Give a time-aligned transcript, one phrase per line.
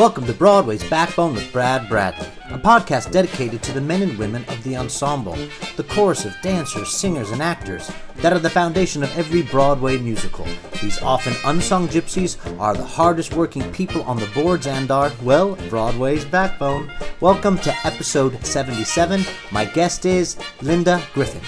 [0.00, 4.46] Welcome to Broadway's Backbone with Brad Bradley, a podcast dedicated to the men and women
[4.48, 5.36] of the ensemble,
[5.76, 10.46] the chorus of dancers, singers, and actors that are the foundation of every Broadway musical.
[10.80, 15.56] These often unsung gypsies are the hardest working people on the boards and are, well,
[15.68, 16.90] Broadway's backbone.
[17.20, 19.22] Welcome to episode 77.
[19.52, 21.42] My guest is Linda Griffin.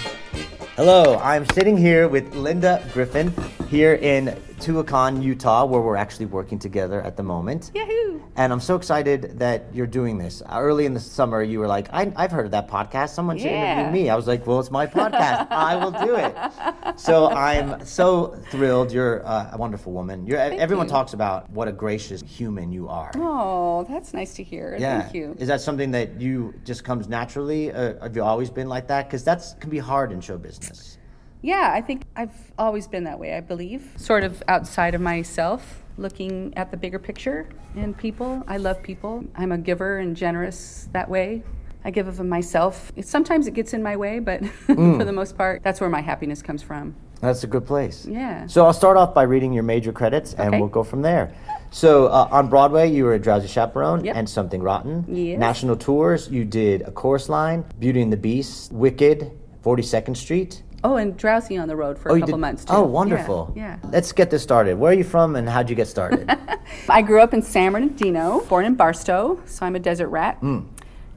[0.75, 3.33] Hello, I'm sitting here with Linda Griffin
[3.67, 4.27] here in
[4.59, 7.71] Tuacahn, Utah, where we're actually working together at the moment.
[7.73, 8.02] Yahoo!
[8.35, 10.41] And I'm so excited that you're doing this.
[10.51, 13.09] Early in the summer, you were like, I, have heard of that podcast.
[13.09, 13.81] Someone should Yeah.
[13.81, 14.09] interview me.
[14.09, 15.51] I was like, well, it's my podcast.
[15.51, 16.99] I will do it.
[16.99, 18.91] So I'm so thrilled.
[18.91, 20.25] You're uh, a wonderful woman.
[20.25, 20.91] You're, everyone you.
[20.91, 23.11] talks about what a gracious human you are.
[23.15, 24.77] Oh, that's nice to hear.
[24.79, 25.01] Yeah.
[25.03, 25.35] Thank you.
[25.37, 27.71] Is that something that you just comes naturally?
[27.71, 29.07] Uh, have you always been like that?
[29.07, 30.97] Because that can be hard in show business.
[31.41, 33.91] Yeah, I think I've always been that way, I believe.
[33.97, 38.43] Sort of outside of myself, looking at the bigger picture in people.
[38.47, 39.23] I love people.
[39.35, 41.43] I'm a giver and generous that way.
[41.85, 42.91] I give of myself.
[42.95, 44.97] It, sometimes it gets in my way, but Mm.
[44.97, 46.95] for the most part, that's where my happiness comes from.
[47.19, 48.05] That's a good place.
[48.05, 48.47] Yeah.
[48.47, 50.59] So I'll start off by reading your major credits, and Okay.
[50.59, 51.33] we'll go from there.
[51.71, 54.15] So uh, on Broadway, you were a Drowsy Chaperone Yep.
[54.15, 55.05] and Something Rotten.
[55.07, 55.39] Yes.
[55.39, 59.31] National tours, you did A Chorus Line, Beauty and the Beast, Wicked,
[59.63, 60.63] 42nd Street.
[60.83, 62.73] Oh, and drowsy on the road for Oh, a couple did- months too.
[62.73, 63.53] Oh, wonderful.
[63.55, 63.77] Yeah.
[63.91, 64.77] Let's get this started.
[64.77, 66.29] Where are you from, and how'd you get started?
[66.89, 70.37] I grew up in San Bernardino, born in Barstow, so I'm a desert rat.
[70.37, 70.61] Hmm.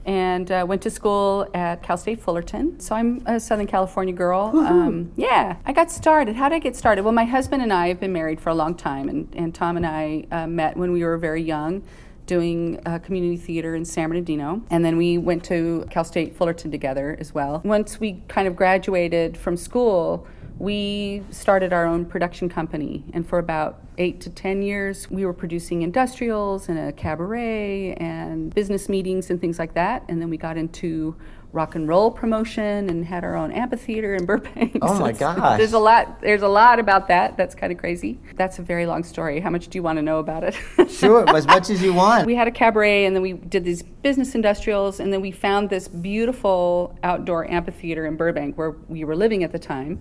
[0.05, 2.79] And uh, went to school at Cal State Fullerton.
[2.79, 4.53] So I'm a Southern California girl.
[4.55, 6.37] Um, yeah, I got started.
[6.37, 7.03] How did I get started?
[7.03, 9.75] Well, my husband and I have been married for a long time, and, and Tom
[9.75, 11.83] and I uh, met when we were very young
[12.27, 14.61] doing uh, community theater in San Bernardino.
[14.69, 17.61] And then we went to Cal State Fullerton together as well.
[17.65, 20.27] Once we kind of graduated from school,
[20.59, 23.03] we started our own production company.
[23.13, 28.53] And for about eight to 10 years, we were producing industrials and a cabaret and
[28.53, 30.03] business meetings and things like that.
[30.07, 31.15] And then we got into
[31.53, 34.77] rock and roll promotion and had our own amphitheater in Burbank.
[34.81, 35.57] Oh So my gosh.
[35.57, 37.37] There's a lot there's a lot about that.
[37.37, 38.19] That's kind of crazy.
[38.35, 39.39] That's a very long story.
[39.39, 40.55] How much do you want to know about it?
[40.89, 42.25] sure, as much as you want.
[42.25, 45.69] We had a cabaret and then we did these business industrials and then we found
[45.69, 49.99] this beautiful outdoor amphitheater in Burbank where we were living at the time.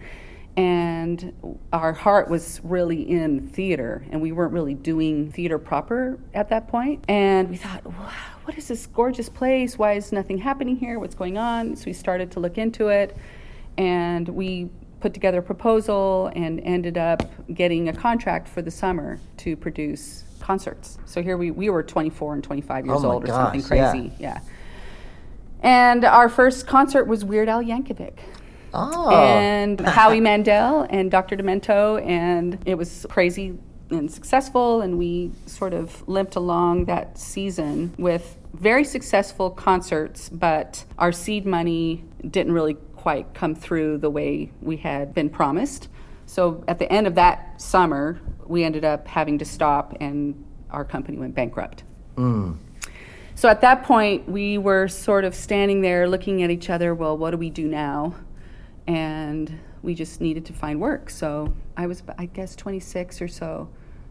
[0.59, 6.49] And our heart was really in theater and we weren't really doing theater proper at
[6.49, 7.05] that point.
[7.09, 8.11] And we thought, wow,
[8.47, 9.77] what is this gorgeous place?
[9.77, 11.01] Why is nothing happening here?
[11.01, 11.75] What's going on?
[11.75, 13.17] So we started to look into it
[13.77, 14.71] and we
[15.01, 20.23] put together a proposal and ended up getting a contract for the summer to produce
[20.39, 20.97] concerts.
[21.07, 23.91] So here we, we were 24 and 25 years Oh old or something gosh, yeah.
[23.91, 24.13] crazy.
[24.21, 24.41] Yeah.
[25.63, 28.19] And our first concert was Weird Al Yankovic
[28.73, 29.11] oh.
[29.11, 31.37] and Howie Mandel and Dr.
[31.37, 33.59] Demento, and it was crazy
[33.91, 34.81] and successful.
[34.81, 41.47] And we sort of limped along that season with very successful concerts, but our seed
[41.47, 45.89] money didn't really quite come through the way we had been promised.
[46.27, 50.85] So at the end of that summer, we ended up having to stop, and our
[50.85, 51.85] company went bankrupt.
[52.17, 52.57] Mm.
[53.35, 56.95] So at that point, we were sort of standing there looking at each other.
[56.95, 58.15] Well, what do we do now?
[58.87, 61.09] And we just needed to find work.
[61.09, 63.69] So I was, I guess, 26 or so,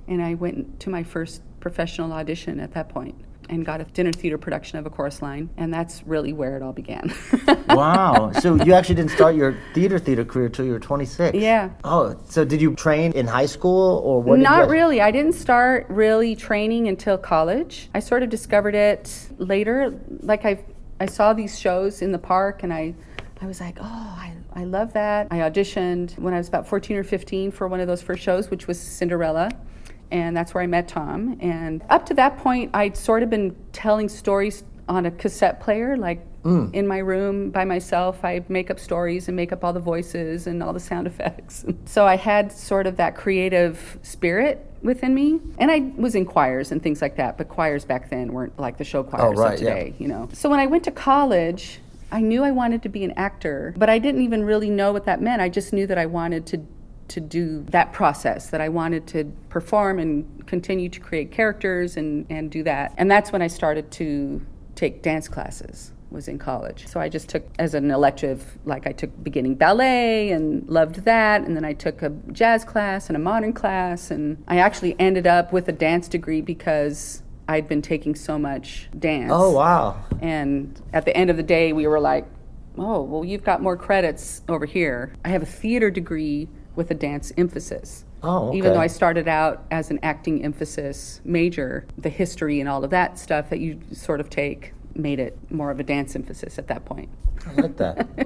[0.07, 3.15] and I went to my first professional audition at that point
[3.49, 6.63] and got a dinner theater production of A Chorus Line, and that's really where it
[6.63, 7.13] all began.
[7.69, 8.31] wow.
[8.31, 11.37] So you actually didn't start your theater theater career till you were 26.
[11.37, 11.69] Yeah.
[11.83, 14.39] Oh, so did you train in high school or what?
[14.39, 15.01] Not really.
[15.01, 17.89] I didn't start really training until college.
[17.93, 19.99] I sort of discovered it later.
[20.21, 20.63] Like I,
[20.99, 22.95] I saw these shows in the park, and I,
[23.41, 25.27] I was like, oh, I, I love that.
[25.31, 28.49] I auditioned when I was about 14 or 15 for one of those first shows,
[28.49, 29.51] which was Cinderella.
[30.11, 31.37] And that's where I met Tom.
[31.41, 35.97] And up to that point, I'd sort of been telling stories on a cassette player,
[35.97, 36.73] like mm.
[36.73, 38.23] in my room by myself.
[38.23, 41.65] I'd make up stories and make up all the voices and all the sound effects.
[41.85, 45.41] so I had sort of that creative spirit within me.
[45.57, 48.77] And I was in choirs and things like that, but choirs back then weren't like
[48.77, 49.73] the show choirs oh, right, of yeah.
[49.73, 50.29] today, you know.
[50.31, 51.79] So when I went to college,
[52.11, 55.05] I knew I wanted to be an actor, but I didn't even really know what
[55.05, 55.41] that meant.
[55.41, 56.65] I just knew that I wanted to
[57.07, 62.25] to do that process, that I wanted to perform and continue to create characters and,
[62.29, 62.93] and do that.
[62.97, 64.41] And that's when I started to
[64.75, 66.87] take dance classes was in college.
[66.87, 71.41] So I just took as an elective, like I took beginning ballet and loved that.
[71.41, 74.11] And then I took a jazz class and a modern class.
[74.11, 78.89] And I actually ended up with a dance degree because I'd been taking so much
[78.97, 79.31] dance.
[79.33, 80.03] Oh, wow.
[80.21, 82.25] And at the end of the day, we were like,
[82.77, 85.13] oh, well, you've got more credits over here.
[85.23, 88.05] I have a theater degree with a dance emphasis.
[88.23, 88.79] Oh, Even though.
[88.79, 93.49] I started out as an acting emphasis major, the history and all of that stuff
[93.51, 97.09] that you sort of take made it more of a dance emphasis at that point.
[97.45, 98.07] I like that.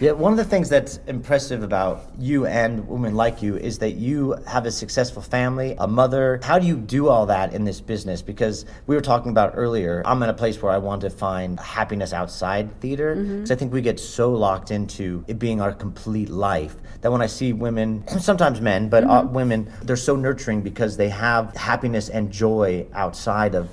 [0.00, 3.92] Yeah, one of the things that's impressive about you and women like you is that
[3.92, 6.40] you have a successful family, a mother.
[6.42, 8.22] How do you do all that in this business?
[8.22, 11.58] Because we were talking about earlier, I'm in a place where I want to find
[11.60, 13.16] happiness outside theater.
[13.16, 17.22] Because I think we get so locked into it being our complete life that when
[17.22, 22.08] I see women, sometimes men, but uh, women, they're so nurturing because they have happiness
[22.08, 23.68] and joy outside of.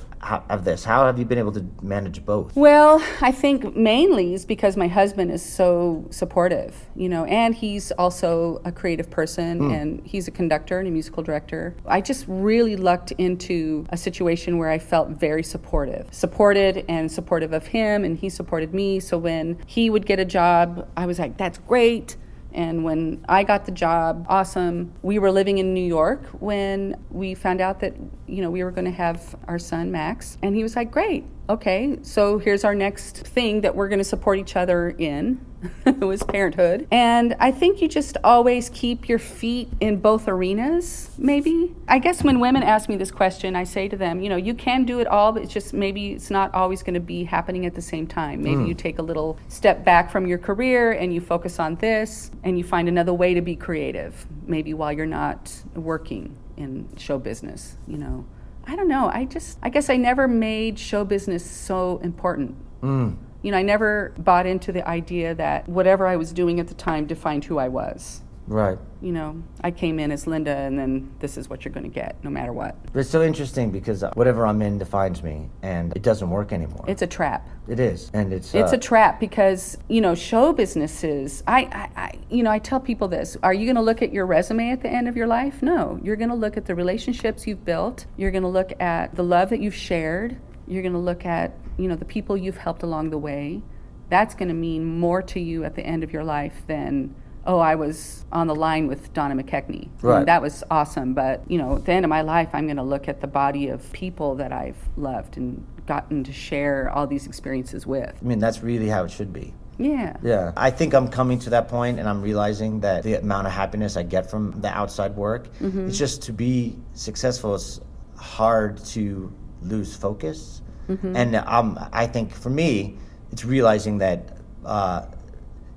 [0.50, 2.56] Of this, how have you been able to manage both?
[2.56, 7.92] Well, I think mainly is because my husband is so supportive, you know, and he's
[7.94, 9.72] also a creative person hmm.
[9.72, 11.75] and he's a conductor and a musical director.
[11.86, 17.54] I just really lucked into a situation where I felt very supportive, supported and supportive
[17.54, 19.00] of him, and he supported me.
[19.00, 22.16] So when he would get a job, I was like, that's great.
[22.53, 24.94] And when I got the job, awesome.
[25.01, 27.94] We were living in New York when we found out that,
[28.27, 30.38] you know, we were going to have our son Max.
[30.42, 31.25] And he was like, "Great.
[31.50, 31.97] Okay.
[32.01, 35.45] So here's our next thing that we're going to support each other in."
[35.85, 36.88] It was parenthood.
[36.91, 41.75] And I think you just always keep your feet in both arenas, maybe.
[41.88, 44.53] I guess when women ask me this question, I say to them, you know, you
[44.53, 47.65] can do it all, but it's just maybe it's not always going to be happening
[47.65, 48.41] at the same time.
[48.41, 48.65] Maybe hmm.
[48.65, 52.57] you take a little step back from your career and you focus on this and
[52.57, 57.77] you find another way to be creative, maybe while you're not working in show business,
[57.88, 58.25] you know.
[58.67, 59.09] I don't know.
[59.13, 62.56] I just, I guess I never made show business so important.
[62.81, 63.13] Hmm.
[63.45, 66.74] You know, I never bought into the idea that whatever I was doing at the
[66.74, 68.21] time defined who I was.
[68.47, 68.80] Right.
[69.03, 71.94] You know, I came in as Linda, and then this is what you're going to
[71.94, 72.75] get, no matter what.
[72.92, 76.53] But it's so interesting because uh, whatever I'm in defines me, and it doesn't work
[76.53, 76.86] anymore.
[76.88, 77.47] It's a trap.
[77.68, 81.44] it is, and it's It's uh, a trap because you know show businesses.
[81.45, 84.12] I, I, I you know I tell people this: Are you going to look at
[84.12, 85.62] your resume at the end of your life?
[85.62, 88.07] No, you're going to look at the relationships you've built.
[88.18, 90.38] You're going to look at the love that you've shared.
[90.67, 93.62] You're going to look at you know the people you've helped along the way.
[94.09, 97.15] That's going to mean more to you at the end of your life than
[97.47, 99.89] oh I was on the line with Donna McKechnie.
[100.01, 100.25] Right.
[100.25, 102.83] that was awesome, but you know at the end of my life I'm going to
[102.83, 107.27] look at the body of people that I've loved and gotten to share all these
[107.27, 108.13] experiences with.
[108.19, 109.53] I mean, that's really how it should be.
[109.77, 110.15] Yeah.
[110.23, 113.53] Yeah, I think I'm coming to that point, and I'm realizing that the amount of
[113.53, 115.88] happiness I get from the outside work, Mm-hmm.
[115.89, 117.53] it's just to be successful.
[117.56, 117.81] It's
[118.17, 119.31] hard to
[119.67, 121.15] lose focus, Mm-hmm.
[121.15, 122.97] and um, I think for me,
[123.31, 124.38] it's realizing that.
[124.63, 125.06] Uh,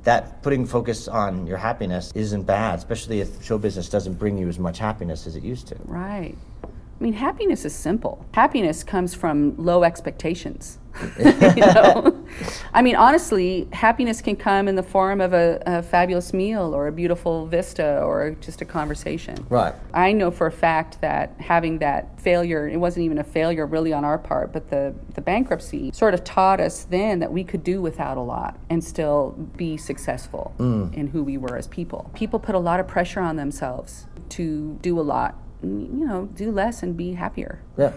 [0.04, 4.48] that putting focus on your happiness isn't bad, especially if show business doesn't bring you
[4.48, 5.76] as much happiness as it used to.
[5.84, 6.34] Right.
[6.64, 6.68] I
[6.98, 8.24] mean, happiness is simple.
[8.32, 10.78] Happiness comes from low expectations.
[11.18, 12.26] you know?
[12.72, 16.88] I mean, honestly, happiness can come in the form of a, a fabulous meal or
[16.88, 19.46] a beautiful vista or just a conversation.
[19.48, 19.74] Right.
[19.94, 23.92] I know for a fact that having that failure, it wasn't even a failure really
[23.92, 27.64] on our part, but the, the bankruptcy sort of taught us then that we could
[27.64, 30.92] do without a lot and still be successful mm.
[30.94, 32.10] in who we were as people.
[32.14, 36.52] People put a lot of pressure on themselves to do a lot, you know, do
[36.52, 37.60] less and be happier.
[37.76, 37.92] Yeah.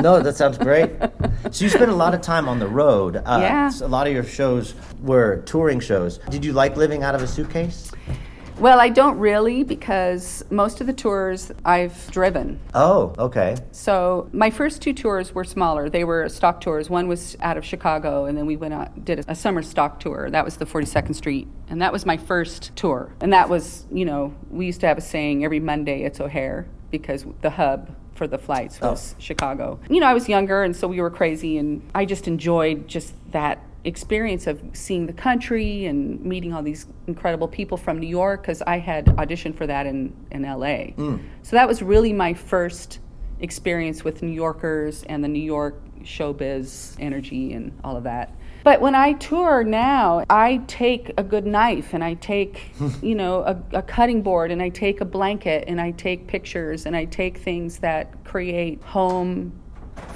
[0.00, 0.90] No, that sounds great.
[1.50, 3.16] So you spent a lot of time on the road.
[3.16, 3.70] Uh, Yeah.
[3.82, 6.18] A lot of your shows were touring shows.
[6.30, 7.90] Did you like living out of a suitcase?
[8.58, 12.60] Well, I don't really because most of the tours I've driven.
[12.74, 13.56] Oh, okay.
[13.72, 15.88] So my first two tours were smaller.
[15.88, 16.88] They were stock tours.
[16.90, 19.98] One was out of Chicago, and then we went out did a, a summer stock
[20.00, 20.30] tour.
[20.30, 23.12] That was the 42nd Street, and that was my first tour.
[23.20, 26.66] And that was, you know, we used to have a saying every Monday it's O'Hare
[26.90, 28.90] because the hub for the flights oh.
[28.90, 29.80] was Chicago.
[29.90, 33.14] You know, I was younger, and so we were crazy, and I just enjoyed just
[33.32, 38.42] that experience of seeing the country and meeting all these incredible people from New York
[38.42, 40.94] because I had auditioned for that in, in LA.
[40.94, 41.20] Mm.
[41.42, 43.00] So that was really my first
[43.40, 48.30] experience with New Yorkers and the New York showbiz energy and all of that.
[48.64, 53.42] But when I tour now, I take a good knife and I take, you know,
[53.42, 57.04] a, a cutting board and I take a blanket and I take pictures and I
[57.06, 59.52] take things that create home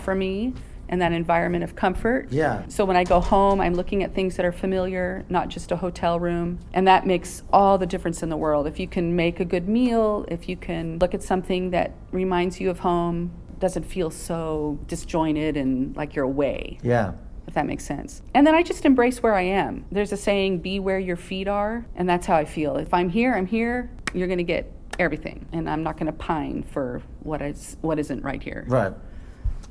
[0.02, 0.54] for me
[0.88, 2.28] and that environment of comfort.
[2.30, 2.62] Yeah.
[2.68, 5.76] So when I go home, I'm looking at things that are familiar, not just a
[5.76, 6.60] hotel room.
[6.72, 8.66] And that makes all the difference in the world.
[8.66, 12.60] If you can make a good meal, if you can look at something that reminds
[12.60, 17.12] you of home, doesn't feel so disjointed and like you're away, Yeah.
[17.56, 18.20] That makes sense.
[18.34, 19.86] And then I just embrace where I am.
[19.90, 21.86] There's a saying, be where your feet are.
[21.94, 22.76] And that's how I feel.
[22.76, 23.90] If I'm here, I'm here.
[24.12, 25.46] You're going to get everything.
[25.52, 28.66] And I'm not going to pine for what is what isn't right here.
[28.68, 28.92] Right.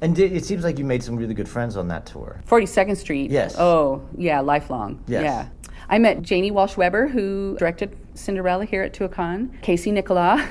[0.01, 2.41] And it seems like you made some really good friends on that tour.
[2.47, 3.29] 42nd Street.
[3.29, 3.55] Yes.
[3.59, 5.03] Oh, yeah, lifelong.
[5.05, 5.23] Yes.
[5.23, 5.47] Yeah.
[5.87, 9.61] I met Janie Walsh Weber, who directed Cinderella here at Tuacahn.
[9.61, 10.41] Casey Nicholaw,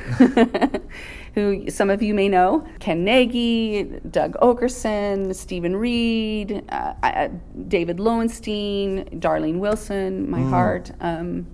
[1.35, 7.29] who some of you may know, Ken Nagy, Doug Okerson, Stephen Reed, uh, uh,
[7.69, 10.93] David Lowenstein, Darlene Wilson, my heart.
[11.01, 11.47] Um,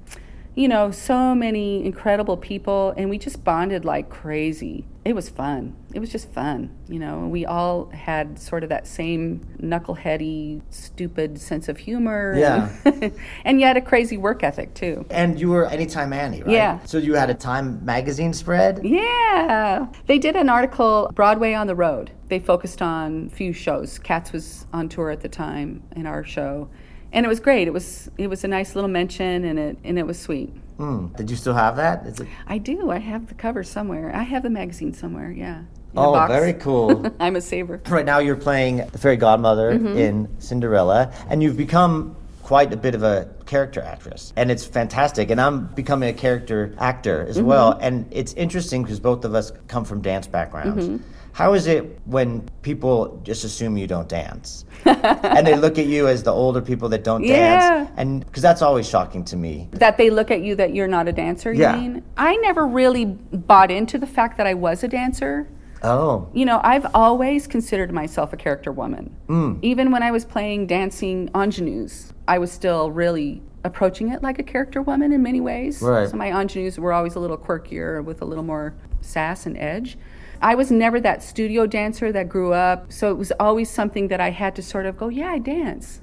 [0.54, 4.84] you know, so many incredible people, and we just bonded like crazy.
[5.04, 5.76] It was fun.
[5.92, 6.76] It was just fun.
[6.88, 12.34] You know, we all had sort of that same knuckleheady, stupid sense of humor.
[12.36, 12.70] Yeah.
[13.00, 13.12] And,
[13.44, 15.06] and yet a crazy work ethic, too.
[15.10, 16.52] And you were Anytime Annie, right?
[16.52, 16.84] Yeah.
[16.84, 18.80] So you had a Time magazine spread?
[18.84, 19.86] Yeah.
[20.06, 22.10] They did an article, Broadway on the Road.
[22.28, 23.98] They focused on a few shows.
[23.98, 26.68] Cats was on tour at the time in our show.
[27.12, 27.66] And it was great.
[27.66, 30.50] It was it was a nice little mention and it and it was sweet.
[30.76, 31.06] Hmm.
[31.16, 32.06] Did you still have that?
[32.06, 32.28] Is it?
[32.46, 32.90] I do.
[32.90, 34.14] I have the cover somewhere.
[34.14, 35.62] I have the magazine somewhere, yeah.
[35.96, 36.32] Oh, box.
[36.32, 37.06] very cool.
[37.20, 37.80] I'm a saver.
[37.88, 39.96] Right now, you're playing the fairy godmother Mm-hmm.
[39.98, 45.30] in Cinderella, and you've become quite a bit of a character actress, and it's fantastic.
[45.30, 47.30] And I'm becoming a character actor Mm-hmm.
[47.30, 50.86] as well, and it's interesting because both of us come from dance backgrounds.
[50.86, 50.96] Mm-hmm.
[51.32, 56.08] How is it when people just assume you don't dance, and they look at you
[56.08, 57.36] as the older people that don't Yeah.
[57.84, 59.68] dance, and because that's always shocking to me.
[59.72, 61.76] That they look at you that you're not a dancer, you Yeah.
[61.76, 62.02] mean?
[62.16, 65.46] I never really bought into the fact that I was a dancer.
[65.82, 69.14] Oh, You know, I've always considered myself a character woman.
[69.28, 69.58] Mm.
[69.62, 74.42] Even when I was playing dancing ingenues, I was still really approaching it like a
[74.42, 75.80] character woman in many ways.
[75.82, 76.08] Right.
[76.08, 79.98] So my ingenues were always a little quirkier with a little more sass and edge.
[80.42, 84.20] I was never that studio dancer that grew up, so it was always something that
[84.20, 86.00] I had to sort of go, yeah, I dance.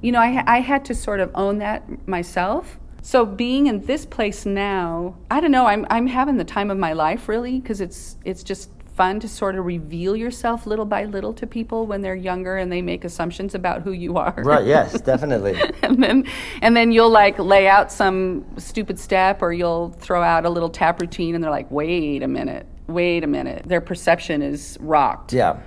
[0.00, 2.78] You know, I, I had to sort of own that myself.
[3.02, 6.78] So being in this place now, I don't know, I'm, I'm having the time of
[6.78, 11.04] my life really because it's it's just fun to sort of reveal yourself little by
[11.04, 14.34] little to people when they're younger and they make assumptions about who you are.
[14.38, 14.66] right.
[14.66, 15.54] Yes, definitely.
[15.82, 16.24] and then
[16.62, 20.70] and then you'll like lay out some stupid step or you'll throw out a little
[20.70, 22.66] tap routine and they're like, "Wait a minute.
[22.86, 25.32] Wait a minute." Their perception is rocked.
[25.32, 25.60] Yeah.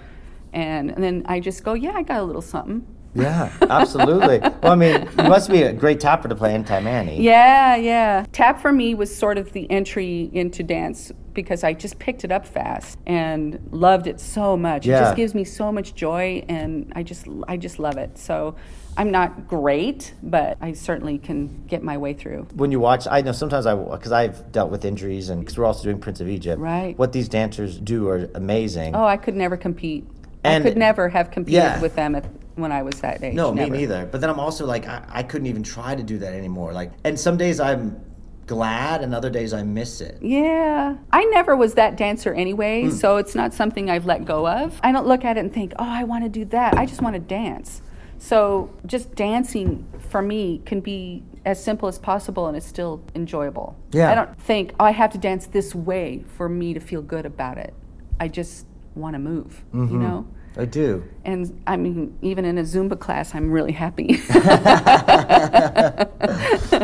[0.51, 4.39] And and then I just go, "Yeah, I got a little something." Yeah, absolutely.
[4.39, 7.21] well, I mean, you must be a great tapper to play Anytime Annie.
[7.21, 8.25] Yeah, yeah.
[8.31, 12.31] Tap for me was sort of the entry into dance because I just picked it
[12.33, 14.85] up fast and loved it so much.
[14.85, 14.97] Yeah.
[14.97, 18.17] It just gives me so much joy and I just I just love it.
[18.17, 18.55] So
[18.97, 22.45] I'm not great, but I certainly can get my way through.
[22.55, 25.65] when you watch, I know sometimes I because I've dealt with injuries and because we're
[25.65, 26.59] also doing Prince of Egypt.
[26.59, 26.97] Right.
[26.99, 28.95] What these dancers do are amazing.
[28.95, 30.05] Oh, I could never compete.
[30.43, 31.79] And- I could never have competed Yeah.
[31.81, 33.35] with them at, when I was that age.
[33.35, 33.71] no, never.
[33.71, 34.05] me neither.
[34.05, 36.73] But then I'm also like I, I couldn't even try to do that anymore.
[36.73, 38.01] Like, and some days I'm
[38.49, 40.17] glad, and other days I miss it.
[40.21, 40.95] Yeah.
[41.13, 42.89] I never was that dancer anyway, Hmm.
[42.89, 44.79] so it's not something I've let go of.
[44.83, 46.77] I don't look at it and think, oh, I want to do that.
[46.77, 47.81] I just want to dance.
[48.17, 53.77] So just dancing for me can be as simple as possible and it's still enjoyable.
[53.91, 54.11] Yeah.
[54.11, 57.25] I don't think, oh, I have to dance this way for me to feel good
[57.25, 57.73] about it.
[58.19, 58.65] I just
[58.95, 59.93] want to move, Mm-hmm.
[59.93, 60.27] you know?
[60.57, 61.05] I do.
[61.23, 64.19] And I mean, even in a Zumba class, I'm really happy.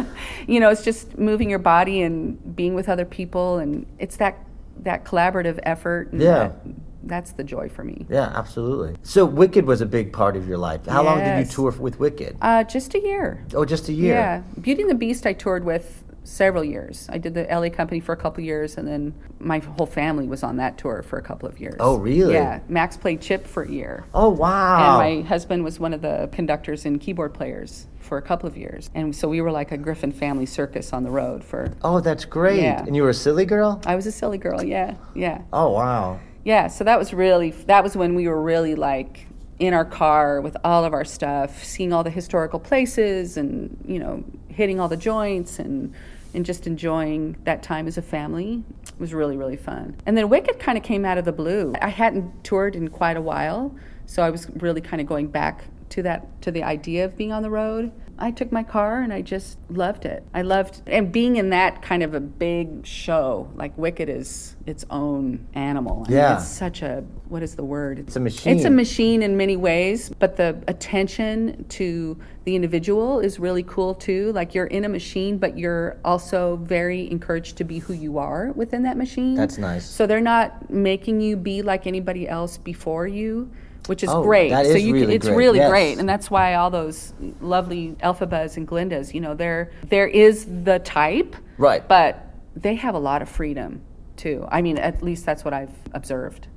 [0.48, 4.38] you know, it's just moving your body and being with other people, and it's that
[4.84, 6.12] that collaborative effort.
[6.12, 6.34] And Yeah.
[6.34, 6.56] that-
[7.04, 8.06] that's the joy for me.
[8.10, 8.96] Yeah, absolutely.
[9.04, 10.86] So Wicked was a big part of your life.
[10.88, 12.36] How long did you tour with Wicked?
[12.42, 13.46] Uh, just a year.
[13.54, 14.16] Oh, just a year.
[14.16, 15.26] Yeah, Beauty and the Beast.
[15.28, 17.08] I toured with several years.
[17.10, 20.44] I did the LA company for a couple years, and then my whole family was
[20.44, 21.76] on that tour for a couple of years.
[21.80, 22.34] Oh, really?
[22.34, 22.60] Yeah.
[22.68, 24.06] Max played Chip for a year.
[24.14, 25.00] Oh, wow.
[25.00, 28.58] And my husband was one of the conductors and keyboard players for a couple of
[28.58, 28.90] years.
[28.94, 31.72] And so we were like a Griffin family circus on the road for.
[31.84, 32.62] oh, that's great.
[32.62, 32.84] Yeah.
[32.86, 33.82] And you were a silly girl?
[33.86, 35.42] I was a silly girl, yeah, yeah.
[35.54, 36.20] Oh, wow.
[36.44, 39.26] Yeah, so that was really, that was when we were really like
[39.58, 43.98] in our car with all of our stuff, seeing all the historical places and, you
[43.98, 45.94] know, hitting all the joints and,
[46.36, 48.64] and just enjoying that time as a family.
[48.84, 49.96] It was really, really fun.
[50.06, 51.74] And then Wicked kind of came out of the blue.
[51.82, 53.76] I hadn't toured in quite a while,
[54.06, 55.66] so I was really kind of going back
[55.96, 57.90] to that, to the idea of being on the road.
[58.20, 60.26] I took my car and I just loved it.
[60.34, 64.86] I loved and being in that kind of a big show like Wicked is its
[64.90, 66.04] own animal.
[66.06, 66.36] I mean, Yeah.
[66.38, 68.00] it's such a what is the word?
[68.00, 68.56] It's a machine.
[68.56, 73.96] It's a machine in many ways, but the attention to the individual is really cool
[73.96, 74.32] too.
[74.34, 78.52] Like you're in a machine, but you're also very encouraged to be who you are
[78.54, 79.36] within that machine.
[79.36, 79.86] That's nice.
[79.86, 83.50] So they're not making you be like anybody else before you,
[83.88, 84.50] which is Oh, great.
[84.50, 85.38] that so you really can, it's great.
[85.38, 85.70] really Yes.
[85.70, 90.46] great, and that's why all those lovely Elphabas and Glindas, you know, there there is
[90.64, 91.88] the type, Right.
[91.88, 92.22] But
[92.56, 93.82] they have a lot of freedom
[94.18, 94.46] too.
[94.52, 96.48] I mean, at least that's what I've observed,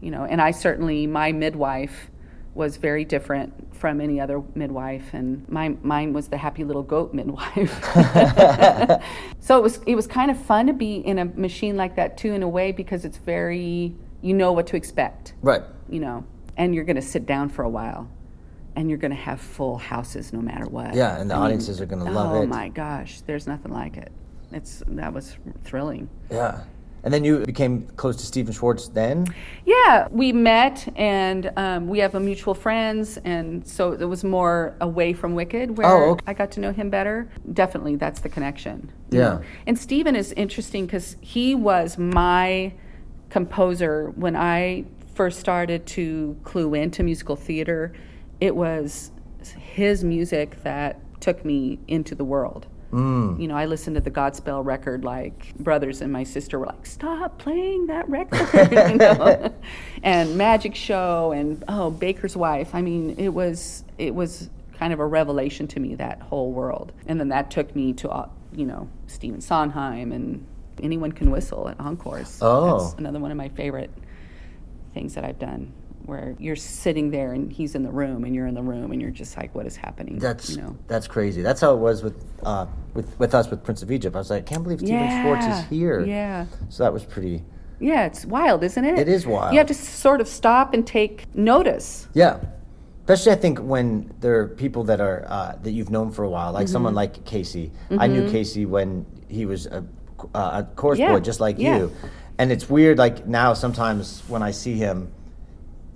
[0.00, 0.24] you know.
[0.24, 2.10] And I certainly, my midwife
[2.54, 7.14] was very different from any other midwife, and my, mine was the happy little goat
[7.14, 7.82] midwife.
[9.40, 12.16] so it was it was kind of fun to be in a machine like that
[12.16, 15.62] too, in a way, because it's very you know what to expect, Right.
[15.88, 16.24] you know,
[16.56, 18.10] and you're going to sit down for a while,
[18.76, 20.94] and you're going to have full houses no matter what.
[20.94, 22.44] Yeah, and the audiences are gonna love oh it.
[22.44, 24.12] Oh my gosh, there's nothing like it.
[24.50, 26.08] It's that was thrilling.
[26.30, 26.64] Yeah.
[27.04, 29.26] And then you became close to Stephen Schwartz then?
[29.66, 34.76] Yeah, we met and um, we have a mutual friends, and so it was more
[34.80, 36.24] away from Wicked where Oh, okay.
[36.28, 37.28] I got to know him better.
[37.52, 38.92] Definitely, that's the connection.
[39.10, 39.40] Yeah.
[39.66, 42.72] And Stephen is interesting because he was my
[43.30, 47.92] composer when I first started to clue into musical theater.
[48.40, 49.12] It was
[49.58, 52.66] his music that took me into the world.
[53.40, 56.84] You know, I listened to the Godspell record like brothers and my sister were like,
[56.84, 59.54] "Stop playing that record," you know?
[60.02, 62.74] and Magic Show and oh, Baker's Wife.
[62.74, 66.92] I mean, it was it was kind of a revelation to me that whole world.
[67.06, 70.46] And then that took me to uh, you know Stephen Sondheim and
[70.82, 72.40] Anyone Can Whistle at Encores.
[72.42, 72.78] Oh.
[72.78, 73.90] That's another one of my favorite
[74.94, 75.72] things that I've done.
[76.04, 79.00] Where you're sitting there and he's in the room and you're in the room and
[79.00, 80.18] you're just like, what is happening?
[80.18, 80.76] That's you know.
[80.88, 81.42] that's crazy.
[81.42, 84.16] That's how it was with uh, with with us with Prince of Egypt.
[84.16, 86.04] I was like, I can't believe Stephen Schwartz is here.
[86.04, 86.46] Yeah.
[86.70, 87.44] So that was pretty.
[87.78, 88.98] Yeah, it's wild, isn't it?
[88.98, 89.52] It is wild.
[89.52, 92.08] You have to sort of stop and take notice.
[92.14, 92.40] Yeah.
[93.04, 96.28] Especially, I think when there are people that are uh, that you've known for a
[96.28, 96.72] while, like Mm-hmm.
[96.72, 97.70] someone like Casey.
[97.96, 99.84] I knew Casey when he was a,
[100.34, 101.78] uh, a chorus Yeah, boy, just like yeah.
[101.78, 101.92] you.
[102.38, 105.12] And it's weird, like now sometimes when I see him,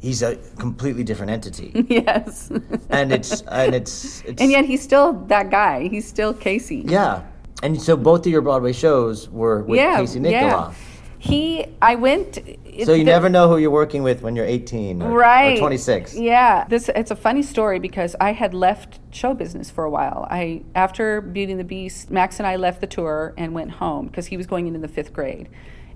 [0.01, 2.51] he's a completely different entity, yes.
[2.91, 5.89] and it's and it's it's and yet he's still that guy.
[5.89, 6.83] He's still Casey.
[6.87, 7.23] yeah.
[7.63, 9.97] And so both of your Broadway shows were with yeah.
[9.97, 10.31] Casey Nicholaw.
[10.31, 10.75] yeah.
[11.19, 12.35] He, I went.
[12.35, 15.61] So you the- never know who you're working with when you're 18 or, right or
[15.61, 16.15] 26.
[16.17, 20.27] yeah this it's a funny story because i had left show business for a while
[20.31, 24.07] i after beauty and the beast max and i left the tour and went home
[24.09, 25.49] because he was going into the fifth grade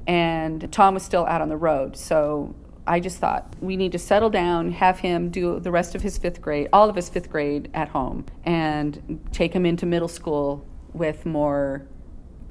[0.06, 2.54] and tom was still out on the road so
[2.86, 6.18] i just thought we need to settle down have him do the rest of his
[6.18, 10.66] fifth grade all of his fifth grade at home and take him into middle school
[10.92, 11.86] with more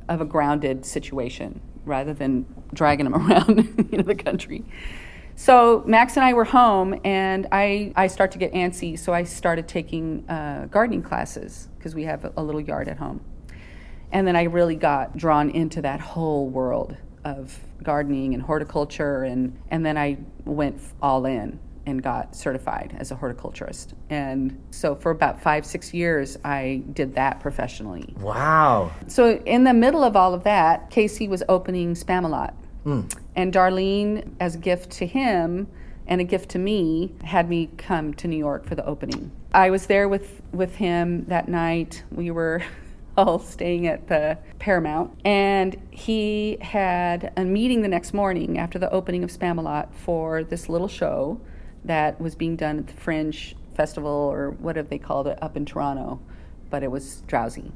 [0.07, 4.63] of a grounded situation rather than dragging him around you know, the country.
[5.35, 9.23] So Max and I were home, and I, I start to get antsy, so I
[9.23, 13.23] started taking uh, gardening classes because we have a, a little yard at home.
[14.11, 19.57] And then I really got drawn into that whole world of gardening and horticulture, and,
[19.69, 23.93] and then I went all in and got certified as a horticulturist.
[24.09, 28.13] And so for about five, six years, I did that professionally.
[28.19, 28.91] Wow.
[29.07, 32.53] So in the middle of all of that, Casey was opening Spamalot.
[32.83, 33.01] Hmm.
[33.35, 35.67] And Darlene, as a gift to him
[36.07, 39.31] and a gift to me, had me come to New York for the opening.
[39.53, 42.03] I was there with, with him that night.
[42.11, 42.63] We were
[43.39, 45.19] staying at the Paramount.
[45.25, 50.69] And he had a meeting the next morning after the opening of Spamalot for this
[50.69, 51.41] little show
[51.83, 55.65] that was being done at the Fringe Festival or whatever they called it up in
[55.65, 56.19] Toronto.
[56.69, 57.71] But it was drowsy.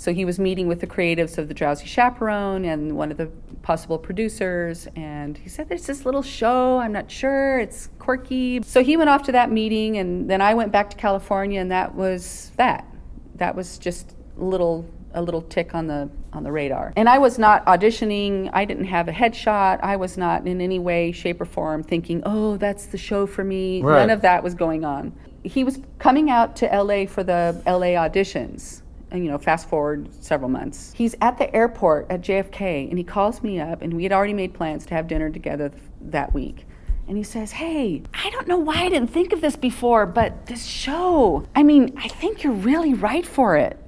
[0.00, 3.26] So he was meeting with the creatives of the Drowsy Chaperone and one of the
[3.60, 8.62] possible producers, and he said, There's this little show, I'm not sure, it's quirky.
[8.62, 11.70] So he went off to that meeting, and then I went back to California, and
[11.70, 12.86] that was that.
[13.34, 16.92] That was just little a little tick on the on the radar.
[16.96, 20.78] And I was not auditioning, I didn't have a headshot, I was not in any
[20.78, 23.82] way, shape, or form thinking, oh, that's the show for me.
[23.82, 24.00] Right.
[24.00, 25.12] None of that was going on.
[25.42, 30.08] He was coming out to LA for the LA auditions and, you know, fast forward
[30.22, 30.92] several months.
[30.94, 34.34] He's at the airport at JFK and he calls me up and we had already
[34.34, 36.66] made plans to have dinner together th- that week.
[37.08, 40.46] And he says, Hey, I don't know why I didn't think of this before, but
[40.46, 43.79] this show, I mean, I think you're really right for it.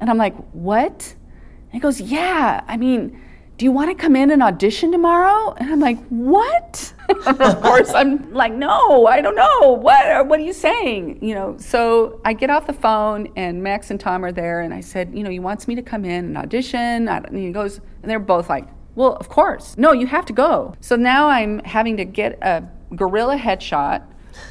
[0.00, 1.14] And I'm like, What?
[1.66, 3.20] And he goes, Yeah, I mean,
[3.58, 5.54] do you want to come in and audition tomorrow?
[5.54, 6.92] And I'm like, What?
[7.26, 9.72] of course, I'm like, No, I don't know.
[9.72, 11.24] What, uh, what are you saying?
[11.24, 14.60] You know, so I get off the phone and Max and Tom are there.
[14.60, 17.08] And I said, You know, he wants me to come in and audition.
[17.08, 19.76] And he goes, and they're both like, Well, of course.
[19.78, 20.74] No, you have to go.
[20.80, 24.02] So now I'm having to get a guerrilla headshot.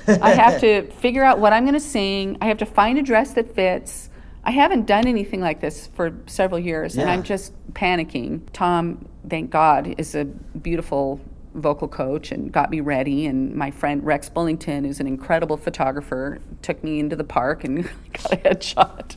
[0.08, 2.38] I have to figure out what I'm going to sing.
[2.42, 4.10] I have to find a dress that fits.
[4.46, 8.42] I haven't done anything like this for several years, and I'm just panicking.
[8.54, 11.20] Tom, thank God, is a beautiful
[11.56, 13.26] vocal coach and got me ready.
[13.26, 17.84] And my friend Rex Bullington, who's an incredible photographer, took me into the park and
[18.14, 19.16] got a headshot.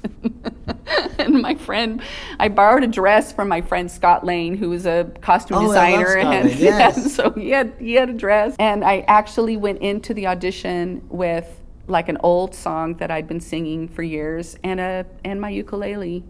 [1.19, 2.01] and my friend,
[2.39, 6.17] I borrowed a dress from my friend Scott Lane, who was a costume Oh, designer,
[6.17, 6.97] and yes.
[6.97, 11.03] yeah, so he had he had a dress, and I actually went into the audition
[11.09, 15.51] with like an old song that I'd been singing for years, and a and my
[15.51, 16.25] ukulele.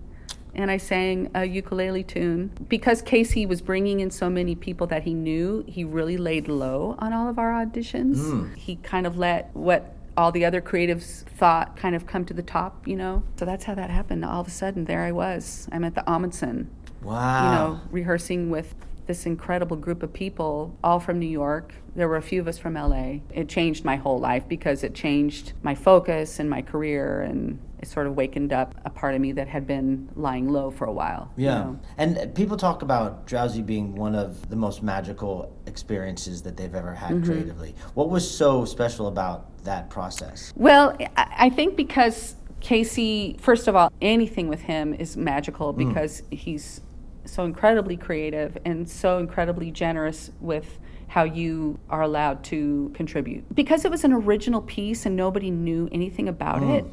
[0.54, 2.50] And I sang a ukulele tune.
[2.68, 6.96] Because Casey was bringing in so many people that he knew, he really laid low
[6.98, 8.16] on all of our auditions.
[8.18, 8.54] Hmm.
[8.54, 12.42] He kind of let what all the other creatives thought kind of come to the
[12.42, 13.22] top, you know?
[13.36, 14.24] So that's how that happened.
[14.24, 15.68] All of a sudden, there I was.
[15.70, 16.66] I'm at the Ahmanson,
[17.02, 17.44] Wow.
[17.44, 18.74] you know, rehearsing with
[19.08, 21.74] this incredible group of people, all from New York.
[21.96, 23.20] There were a few of us from LA.
[23.32, 27.88] It changed my whole life because it changed my focus and my career, and it
[27.88, 30.92] sort of wakened up a part of me that had been lying low for a
[30.92, 31.32] while.
[31.36, 31.54] you Yeah.
[31.58, 31.78] know?
[31.96, 36.92] And people talk about Drowsy being one of the most magical experiences that they've ever
[36.94, 37.24] had Mm-hmm.
[37.24, 37.74] creatively.
[37.94, 40.52] What was so special about that process?
[40.54, 45.88] Well, I think because Casey, first of all, anything with him is magical Mm.
[45.88, 46.82] because he's
[47.30, 53.54] so incredibly creative and so incredibly generous with how you are allowed to contribute.
[53.54, 56.78] Because it was an original piece and nobody knew anything about Mm.
[56.78, 56.84] it.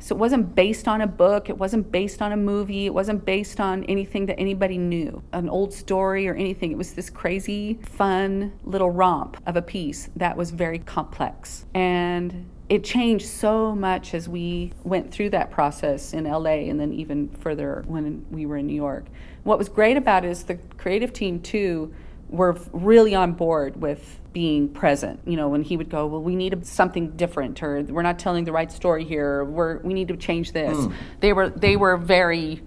[0.00, 3.24] So it wasn't based on a book, it wasn't based on a movie, it wasn't
[3.24, 6.70] based on anything that anybody knew, an old story or anything.
[6.70, 11.66] It was this crazy, fun little romp of a piece that was very complex.
[11.74, 16.92] And it changed so much as we went through that process in LA and then
[16.92, 19.06] even further when we were in New York.
[19.44, 21.94] What was great about it is the creative team, too,
[22.28, 25.20] were really on board with being present.
[25.24, 28.44] You know, when he would go, well, we need something different, or we're not telling
[28.44, 30.76] the right story here, or we're, we need to change this.
[30.76, 30.92] Hmm.
[31.20, 32.62] They were they were very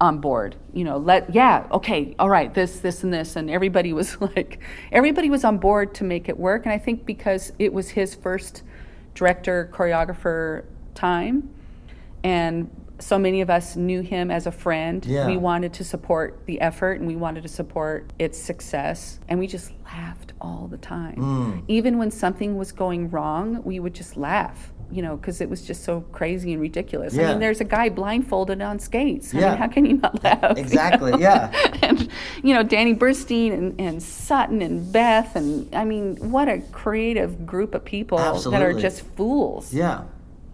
[0.00, 0.56] on board.
[0.72, 4.60] You know, let yeah, okay, all right, this, this, and this, and everybody was like,
[4.90, 6.64] everybody was on board to make it work.
[6.64, 8.62] And I think because it was his first
[9.14, 11.50] director choreographer time,
[12.24, 12.70] and
[13.02, 15.04] so many of us knew him as a friend.
[15.04, 15.26] Yeah.
[15.26, 19.18] We wanted to support the effort and we wanted to support its success.
[19.28, 21.16] And we just laughed all the time.
[21.16, 21.64] Mm.
[21.68, 25.62] Even when something was going wrong, we would just laugh, you know, because it was
[25.62, 27.18] just so crazy and ridiculous.
[27.18, 29.34] I mean, there's a guy blindfolded on skates.
[29.34, 29.48] I Yeah.
[29.50, 30.56] mean, how can you not laugh?
[30.56, 31.18] you Exactly, know?
[31.28, 31.50] yeah.
[31.82, 32.08] and,
[32.42, 35.34] you know, Danny Burstein and, and Sutton and Beth.
[35.34, 39.72] And I mean, what a creative group of people that are just fools.
[39.72, 40.02] Yeah.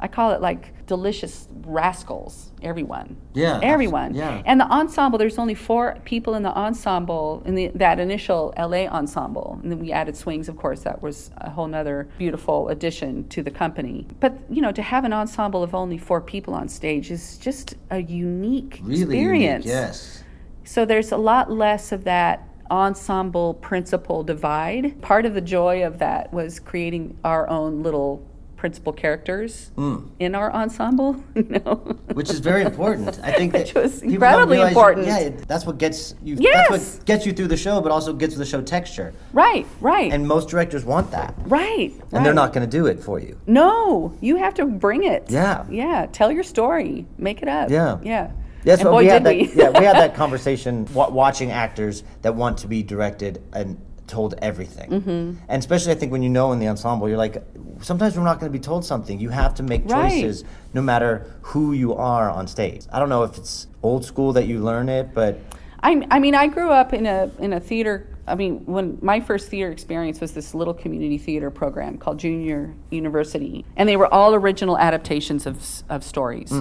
[0.00, 2.52] I call it like delicious rascals.
[2.62, 3.16] Everyone.
[3.34, 4.14] Yeah, Everyone.
[4.14, 4.42] yeah.
[4.44, 5.18] And the ensemble.
[5.18, 9.78] There's only four people in the ensemble in the, that initial LA ensemble, and then
[9.78, 10.48] we added swings.
[10.48, 14.06] Of course, that was a whole nother beautiful addition to the company.
[14.20, 17.74] But you know, to have an ensemble of only four people on stage is just
[17.90, 19.64] a unique Really experience.
[19.64, 19.76] unique.
[19.76, 20.24] Yes.
[20.64, 25.00] So there's a lot less of that ensemble principal divide.
[25.00, 28.26] Part of the joy of that was creating our own little
[28.58, 29.98] principal characters hmm.
[30.18, 31.96] in our ensemble, know.
[32.12, 33.18] Which is very important.
[33.22, 35.06] I think Which was incredibly important.
[35.06, 36.36] Yeah, it- that's what gets you.
[36.38, 36.68] Yes.
[36.68, 39.14] That's what gets you through the show, but also gets the show texture.
[39.32, 40.12] right, right.
[40.12, 41.94] And most directors want that, right.
[42.12, 43.40] and they're not going to do it for you.
[43.46, 45.30] No, you have to bring it.
[45.30, 45.64] Yeah.
[45.70, 47.06] Yeah, tell your story.
[47.16, 47.70] Make it up.
[47.70, 47.98] Yeah.
[48.02, 48.32] Yeah.
[48.64, 49.36] Yes, and boy, we had that.
[49.36, 49.52] we.
[49.54, 54.34] yeah, we had that conversation wa- watching actors that want to be directed and told
[54.42, 55.34] everything, Mm-hmm.
[55.48, 57.42] and especially I think when you know in the ensemble, you're like,
[57.82, 59.20] sometimes we're not going to be told something.
[59.20, 60.10] You have to make Right.
[60.10, 60.44] choices,
[60.74, 62.86] no matter who you are on stage.
[62.92, 65.38] I don't know if it's old school that you learn it, but
[65.80, 68.08] I, I mean, I grew up in a in a theater.
[68.26, 72.74] I mean, when my first theater experience was this little community theater program called Junior
[72.90, 75.56] University, and they were all original adaptations of
[75.88, 76.52] of stories.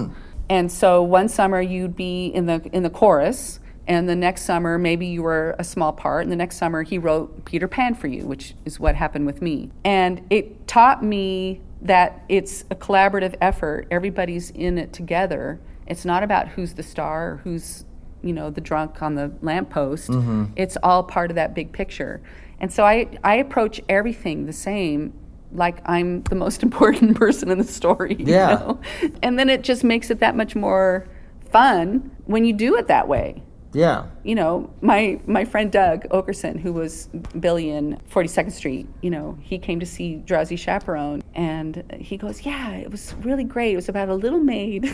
[0.50, 4.78] And so one summer you'd be in the in the chorus, and the next summer
[4.78, 8.06] maybe you were a small part, and the next summer he wrote Peter Pan for
[8.06, 9.70] you, which is what happened with me.
[9.84, 13.88] And it taught me that it's a collaborative effort.
[13.90, 15.58] Everybody's in it together.
[15.86, 17.84] It's not about who's the star or who's
[18.22, 20.46] you know the drunk on the lamppost mm-hmm.
[20.56, 22.20] it's all part of that big picture
[22.58, 25.12] and so i i approach everything the same
[25.52, 28.54] like i'm the most important person in the story you Yeah.
[28.54, 28.80] know?
[29.22, 31.06] and then it just makes it that much more
[31.52, 33.40] fun when you do it that way
[33.72, 37.06] yeah, you know, my my friend Doug Okerson, who was
[37.38, 42.42] Billy in 42nd Street, you know, he came to see Drowsy Chaperone, and he goes,
[42.42, 43.72] "Yeah, it was really great.
[43.72, 44.84] It was about a little maid."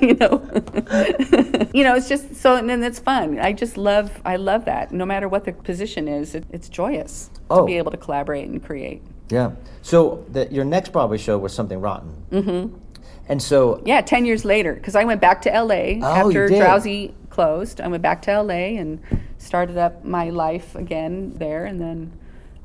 [0.00, 0.42] you know,
[1.74, 3.38] you know, it's just so, and then it's fun.
[3.38, 4.92] I just love, I love that.
[4.92, 7.60] No matter what the position is, it, it's joyous Oh.
[7.60, 9.02] to be able to collaborate and create.
[9.28, 9.52] yeah.
[9.82, 12.14] So the, your next Broadway show was something rotten.
[12.30, 12.76] Mm-hmm.
[13.30, 16.48] And so Yeah, 10 years later, because I went back to LA Oh, after.
[16.48, 17.80] Drowsy closed.
[17.80, 19.00] I went back to LA and
[19.38, 22.12] started up my life again there, and then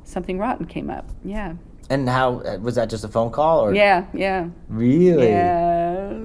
[0.03, 1.07] something rotten came up.
[1.23, 1.53] Yeah.
[1.89, 4.47] and how uh, was that just a phone call or Yeah, yeah.
[4.67, 5.27] really?
[5.29, 6.19] Yeah.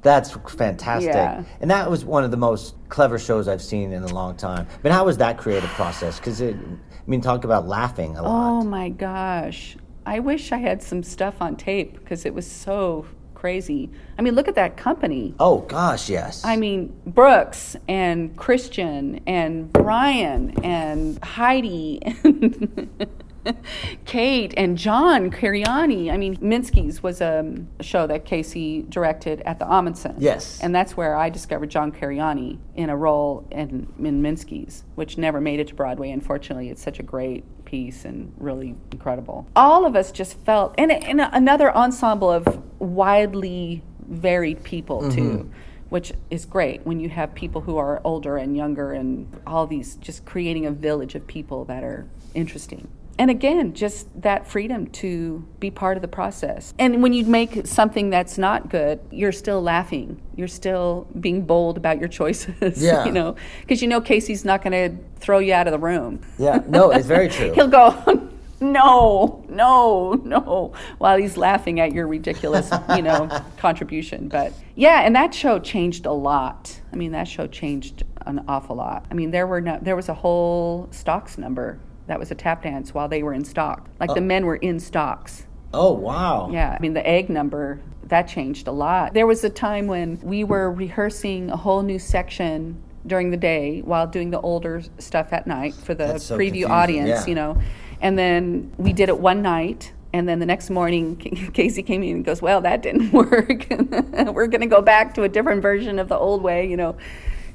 [0.00, 1.12] That's fantastic.
[1.14, 1.44] Yeah.
[1.60, 4.66] And that was one of the most clever shows I've seen in a long time.
[4.82, 6.18] But how was that creative process?
[6.18, 8.32] Because it, I mean, talk about laughing a lot.
[8.32, 9.76] Oh my gosh.
[10.04, 13.06] I wish I had some stuff on tape because it was so
[13.42, 13.90] crazy.
[14.16, 15.34] I mean, look at that company.
[15.40, 16.44] Oh gosh, yes.
[16.44, 22.88] I mean, Brooks and Christian and Brian and Heidi and
[24.04, 26.10] Kate and John Cariani.
[26.10, 30.14] I mean, Minsky's was um, a show that Casey directed at the Ahmanson.
[30.18, 30.60] Yes.
[30.60, 35.40] And that's where I discovered John Cariani in a role in, in Minsky's, which never
[35.40, 36.10] made it to Broadway.
[36.10, 39.46] Unfortunately, it's such a great piece and really incredible.
[39.56, 45.16] All of us just felt, and, and another ensemble of widely varied people, mm-hmm.
[45.16, 45.50] too
[45.92, 49.96] which is great when you have people who are older and younger and all these
[49.96, 52.88] just creating a village of people that are interesting.
[53.18, 56.74] And again, just that freedom to be part of the process.
[56.78, 60.20] And when you make something that's not good, you're still laughing.
[60.34, 62.82] You're still being bold about your choices.
[62.82, 63.04] Yeah.
[63.04, 66.20] You know, because you know Casey's not going to throw you out of the room.
[66.38, 67.52] yeah, no, it's very true.
[67.52, 68.28] He'll go,
[68.60, 74.28] no, no, no, while he's laughing at your ridiculous, you know, contribution.
[74.28, 76.80] But yeah, and that show changed a lot.
[76.92, 79.04] I mean, that show changed an awful lot.
[79.10, 82.62] I mean, there were no, there was a whole stocks number that was a tap
[82.62, 83.88] dance while they were in stock.
[84.00, 84.24] Like the oh.
[84.24, 85.46] men were in stocks.
[85.72, 86.50] oh wow.
[86.50, 89.14] Yeah, I mean, the egg number, that changed a lot.
[89.14, 93.80] There was a time when we were rehearsing a whole new section during the day
[93.80, 97.26] while doing the older stuff at night for the so preview confusing, audience, yeah.
[97.26, 97.60] you know.
[98.00, 99.92] And then we did it one night.
[100.12, 101.16] And then the next morning,
[101.54, 103.66] Casey came in and goes, Well, that didn't work.
[103.70, 106.96] We're going to go back to a different version of the old way, you know.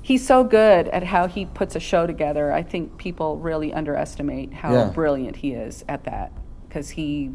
[0.07, 2.49] He's so good at how he puts a show together.
[2.53, 4.85] I think people really underestimate how Yeah.
[4.85, 6.31] brilliant he is at that
[6.65, 7.31] because he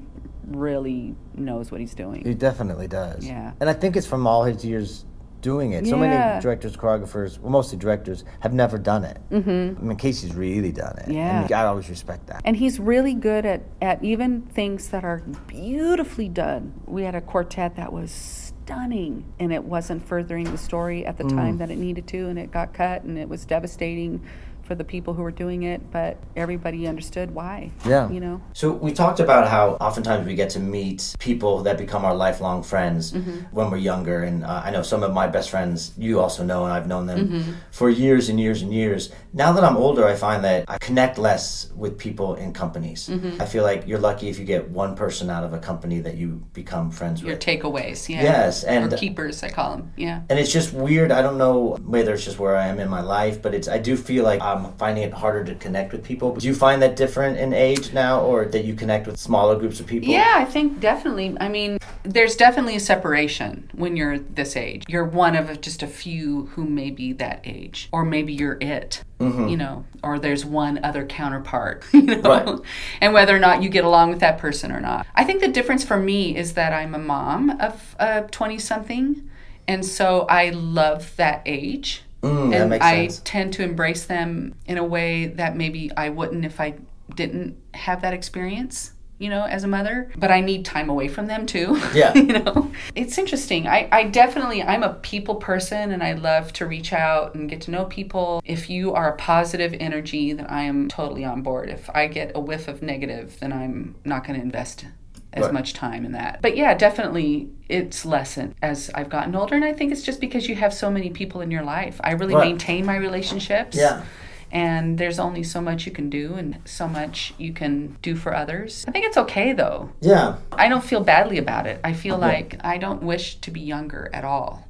[0.48, 2.24] really knows what he's doing.
[2.24, 3.26] He definitely does.
[3.26, 3.52] Yeah.
[3.60, 5.04] And I think it's from all his years
[5.42, 5.86] doing it.
[5.86, 9.18] So many directors, choreographers, well, mostly directors, have never done it.
[9.30, 9.78] Mm-hmm.
[9.78, 11.10] I mean, Casey's really done it.
[11.12, 11.42] Yeah.
[11.42, 12.40] And I always respect that.
[12.46, 16.72] And he's really good at, at even things that are beautifully done.
[16.86, 21.24] We had a quartet that was stunning, and it wasn't furthering the story at the
[21.24, 21.36] Mm.
[21.36, 24.20] time that it needed to, and it got cut, and it was devastating
[24.62, 27.70] for the people who were doing it, but everybody understood why.
[27.86, 28.08] Yeah.
[28.10, 28.42] You know?
[28.52, 32.62] So we talked about how oftentimes we get to meet people that become our lifelong
[32.62, 33.38] friends mm-hmm.
[33.50, 36.64] when we're younger, and uh, I know some of my best friends you also know,
[36.64, 37.52] and I've known them mm-hmm.
[37.70, 39.10] for years and years and years.
[39.32, 43.08] Now that I'm older, I find that I connect less with people in companies.
[43.08, 43.40] Mm-hmm.
[43.40, 46.16] I feel like you're lucky if you get one person out of a company that
[46.16, 47.46] you become friends Your with.
[47.46, 48.22] Your takeaways, yeah.
[48.22, 49.92] Yes, and- or keepers, I call them.
[49.96, 50.22] Yeah.
[50.28, 51.10] and it's just weird.
[51.12, 53.78] I don't know whether it's just where I am in my life, but it's I
[53.78, 56.34] do feel like I'm finding it harder to connect with people.
[56.36, 59.80] Do you find that different in age now, or that you connect with smaller groups
[59.80, 60.08] of people?
[60.08, 61.36] Yeah, I think definitely.
[61.40, 64.84] I mean, there's definitely a separation when you're this age.
[64.88, 69.02] You're one of just a few who may be that age, or maybe you're it.
[69.20, 69.48] Mm-hmm.
[69.48, 71.84] You know, or there's one other counterpart.
[71.92, 72.58] You know, Right.
[73.00, 75.06] and whether or not you get along with that person or not.
[75.14, 79.28] I think the difference for me is that I'm a mom of a twenty something,
[79.68, 82.02] and so I love that age.
[82.22, 83.22] Mm, and I sense.
[83.24, 86.74] tend to embrace them in a way that maybe I wouldn't if I
[87.14, 90.10] didn't have that experience, you know, as a mother.
[90.16, 91.80] But I need time away from them too.
[91.94, 92.14] Yeah.
[92.14, 93.66] you know, it's interesting.
[93.66, 97.60] I, I definitely, I'm a people person and I love to reach out and get
[97.62, 98.40] to know people.
[98.44, 101.68] If you are a positive energy, then I am totally on board.
[101.68, 104.86] If I get a whiff of negative, then I'm not going to invest
[105.34, 105.52] as Right.
[105.52, 106.40] much time in that.
[106.42, 109.54] But yeah, definitely it's lessened as I've gotten older.
[109.54, 112.00] And I think it's just because you have so many people in your life.
[112.04, 112.48] I really Right.
[112.48, 113.76] maintain my relationships.
[113.76, 114.02] Yeah.
[114.50, 118.34] And there's only so much you can do and so much you can do for
[118.34, 118.84] others.
[118.86, 119.90] I think it's okay though.
[120.02, 120.36] Yeah.
[120.52, 121.80] I don't feel badly about it.
[121.82, 124.68] I feel like I don't wish to be younger at all.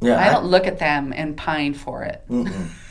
[0.00, 0.18] Yeah.
[0.18, 2.24] I don't look at them and pine for it.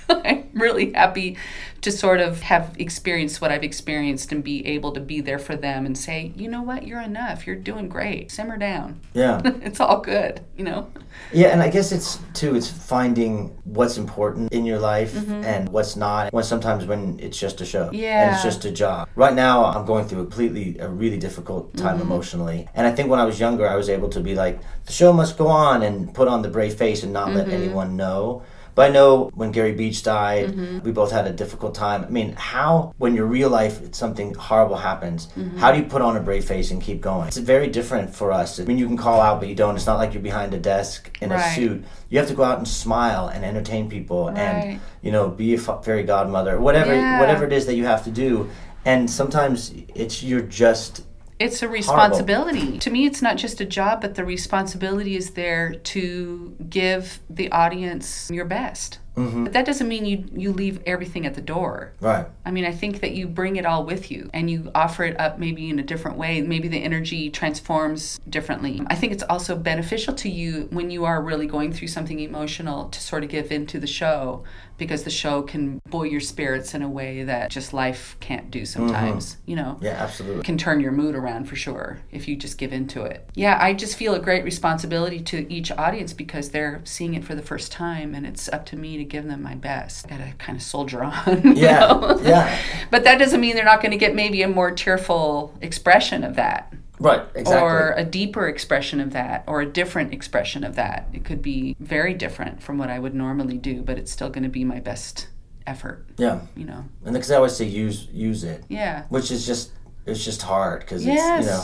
[0.26, 1.38] I'm really happy
[1.82, 5.56] to sort of have experienced what I've experienced and be able to be there for
[5.56, 7.48] them and say, you know what, you're enough.
[7.48, 8.32] You're doing great.
[8.32, 9.00] Simmer down.
[9.13, 9.39] yeah.
[9.45, 10.91] it's all good, you know?
[11.32, 12.56] Yeah, and I guess it's too.
[12.56, 15.43] It's finding what's important in your life Mm-hmm.
[15.43, 16.34] and what's not.
[16.34, 18.34] When sometimes when it's just a show and Yeah.
[18.34, 19.08] it's just a job.
[19.15, 22.02] Right now, I'm going through a completely a really difficult time Mm-hmm.
[22.12, 24.91] emotionally, and I think when I was younger, I was able to be like, the
[24.91, 27.56] show must go on, and put on the brave face and not let Mm-hmm.
[27.63, 28.43] anyone know.
[28.80, 30.86] But I know when Gary Beach died, Mm-hmm.
[30.86, 32.06] we both had a difficult time.
[32.06, 35.58] I mean, how, when your real life, something horrible happens, Mm-hmm.
[35.58, 37.28] how do you put on a brave face and keep going?
[37.28, 38.58] It's very different for us.
[38.58, 39.76] I mean, you can call out, but you don't.
[39.76, 41.84] It's not like you're behind a desk in a suit.
[42.10, 44.38] You have to go out and smile and entertain people Right.
[44.39, 47.20] and, you know, be a fairy godmother, whatever, Yeah.
[47.20, 48.50] whatever it is that you have to do.
[48.86, 51.04] And sometimes it's, you're just
[51.39, 52.78] it's a responsibility.
[52.80, 57.49] To me, it's not just a job, but the responsibility is there to give the
[57.52, 58.99] audience your best.
[59.15, 59.45] Mm-hmm.
[59.45, 61.93] But that doesn't mean you you leave everything at the door.
[61.99, 62.25] Right.
[62.45, 65.19] I mean, I think that you bring it all with you and you offer it
[65.19, 66.41] up maybe in a different way.
[66.41, 68.82] Maybe the energy transforms differently.
[68.88, 72.89] I think it's also beneficial to you when you are really going through something emotional
[72.89, 74.43] to sort of give into the show
[74.80, 78.62] because the show can buoy your spirits in a way that just life can't do
[78.62, 78.88] mm-hmm.
[78.88, 79.78] sometimes, you know?
[79.82, 80.44] Yeah, absolutely.
[80.44, 83.30] Can turn your mood around for sure if you just give into it.
[83.36, 87.36] Yeah, I just feel a great responsibility to each audience because they're seeing it for
[87.36, 90.08] the first time and it's up to me to give them my best.
[90.08, 91.54] Gotta kind of soldier on.
[91.60, 92.18] Yeah.
[92.22, 92.58] Yeah.
[92.92, 96.36] But that doesn't mean they're not going to get maybe a more tearful expression of
[96.36, 96.74] that.
[97.00, 97.22] Right.
[97.34, 97.62] Exactly.
[97.62, 101.08] Or a deeper expression of that, or a different expression of that.
[101.14, 104.44] It could be very different from what I would normally do, but it's still going
[104.44, 105.30] to be my best
[105.66, 106.42] effort, yeah.
[106.56, 106.86] you know?
[107.06, 109.04] And because I always say use use it, Yeah.
[109.10, 109.72] which is just
[110.06, 111.64] it's just hard because it's you know,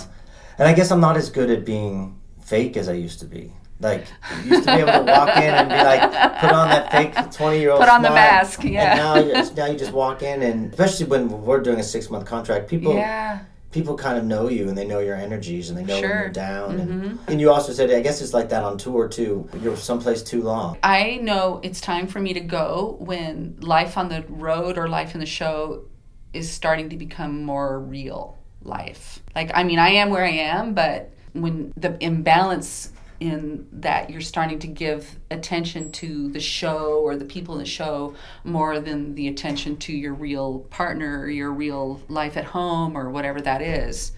[0.58, 3.52] and I guess I'm not as good at being fake as I used to be.
[3.82, 4.06] Like
[4.46, 6.02] you used to be able to walk in and be like,
[6.40, 7.82] put on that fake twenty year old.
[7.82, 8.92] Put on the mask, yeah.
[8.92, 11.84] And now you just, now you just walk in and especially when we're doing a
[11.84, 13.40] six month contract, people Yeah.
[13.76, 16.10] People kind of know you and they know your energies and they know when Sure.
[16.12, 16.22] Mm-hmm.
[16.22, 16.80] you're down.
[16.80, 19.50] And, and you also said, I guess it's like that on tour too.
[19.62, 20.78] You're someplace too long.
[20.82, 25.14] I know it's time for me to go when life on the road or life
[25.14, 25.84] in the show
[26.32, 29.20] is starting to become more real life.
[29.36, 32.94] Like, I mean, I am where I am, but when the imbalance
[33.26, 37.66] in that you're starting to give attention to the show or the people in the
[37.66, 42.98] show more than the attention to your real partner or your real life at home
[42.98, 44.12] or whatever that is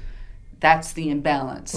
[0.59, 1.73] that's the imbalance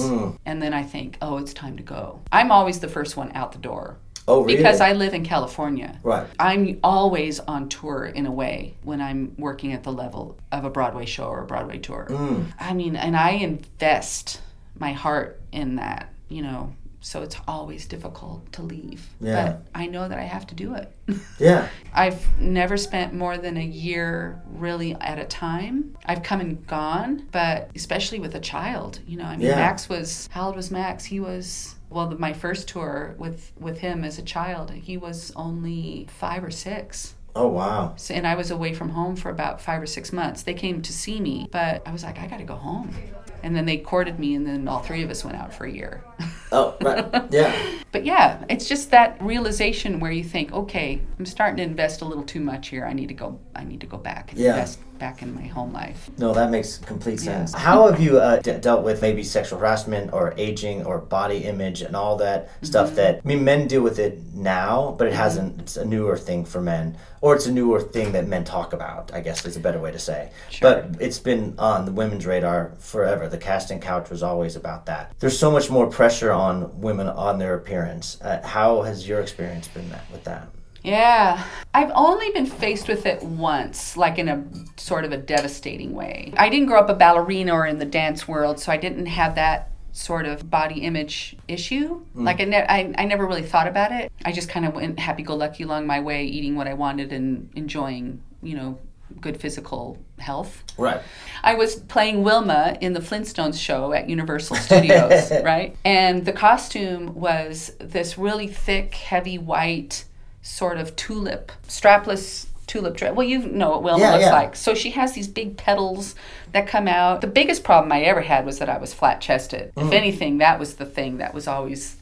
[0.46, 3.52] and then i think oh it's time to go i'm always the first one out
[3.52, 3.96] the door
[4.28, 4.56] Oh, really?
[4.58, 5.98] because I live in California.
[6.04, 6.26] Right.
[6.38, 10.70] I'm always on tour in a way when I'm working at the level of a
[10.70, 12.06] Broadway show or a Broadway tour.
[12.08, 12.52] Mm.
[12.60, 14.40] I mean, and I invest
[14.78, 19.08] my heart in that, you know, so it's always difficult to leave.
[19.20, 19.44] Yeah.
[19.44, 20.92] But I know that I have to do it.
[21.38, 21.68] Yeah.
[21.94, 25.96] I've never spent more than a year really at a time.
[26.04, 29.56] I've come and gone, but especially with a child, you know, I mean, Yeah.
[29.56, 31.04] Max was, how old was Max?
[31.04, 35.32] He was, well, the, my first tour with, with him as a child, he was
[35.34, 37.14] only five or six.
[37.34, 37.94] Oh wow.
[37.96, 40.42] So, and I was away from home for about five or six months.
[40.42, 42.94] They came to see me, but I was like, I got to go home.
[43.42, 45.70] And then they courted me, and then all three of us went out for a
[45.72, 46.04] year.
[46.52, 47.06] Oh right.
[47.32, 47.54] Yeah.
[47.92, 52.04] But yeah, it's just that realization where you think, okay, I'm starting to invest a
[52.04, 52.84] little too much here.
[52.86, 53.40] I need to go.
[53.61, 54.51] I need to go back and Yeah.
[54.55, 56.11] invest back in my home life.
[56.18, 57.55] No, that makes complete sense.
[57.55, 61.81] How have you uh, d- dealt with maybe sexual harassment or aging or body image
[61.81, 65.61] and all that stuff that I mean men deal with it now, but it hasn't.
[65.61, 69.11] It's a newer thing for men, or it's a newer thing that men talk about.
[69.14, 70.31] I guess is a better way to say.
[70.51, 70.61] Sure.
[70.70, 73.29] But it's been on the women's radar forever.
[73.29, 75.12] The casting couch was always about that.
[75.18, 78.18] There's so much more pressure on women on their appearance.
[78.20, 80.49] Uh, how has your experience been that, with that?
[80.82, 84.44] Yeah, I've only been faced with it once, like in a
[84.76, 86.32] sort of a devastating way.
[86.36, 89.34] I didn't grow up a ballerina or in the dance world, so I didn't have
[89.34, 92.00] that sort of body image issue.
[92.14, 92.24] Hmm.
[92.24, 94.10] Like I, ne- I, I never really thought about it.
[94.24, 98.22] I just kind of went happy-go-lucky along my way, eating what I wanted and enjoying,
[98.42, 98.78] you know,
[99.20, 100.62] good physical health.
[100.78, 101.02] Right.
[101.42, 105.76] I was playing Wilma in the Flintstones show at Universal Studios, right?
[105.84, 110.04] And the costume was this really thick, heavy white
[110.42, 113.14] sort of tulip, strapless tulip dress.
[113.14, 114.33] Well, you know what Wilma Yeah, looks yeah.
[114.33, 114.57] like.
[114.57, 116.14] So she has these big petals
[116.53, 117.20] that come out.
[117.20, 119.74] The biggest problem I ever had was that I was flat chested.
[119.74, 119.88] Mm.
[119.88, 121.96] If anything, that was the thing that was always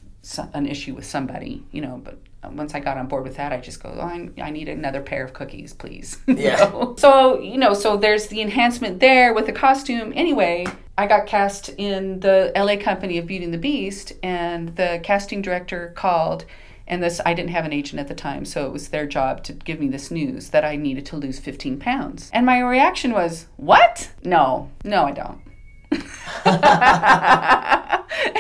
[0.53, 2.19] an issue with somebody, you know, but
[2.53, 5.01] once I got on board with that, I just go, oh, I, I need another
[5.01, 6.19] pair of cookies, please.
[6.27, 6.71] Yeah.
[6.99, 10.13] So, you know, so there's the enhancement there with the costume.
[10.15, 15.01] Anyway, I got cast in the LA company of Beauty and the Beast, and the
[15.03, 16.45] casting director called.
[16.91, 19.45] And this, I didn't have an agent at the time, so it was their job
[19.45, 22.31] to give me this news that I needed to lose 15 pounds.
[22.33, 24.11] And my reaction was, What?
[24.25, 25.41] No, no, I don't.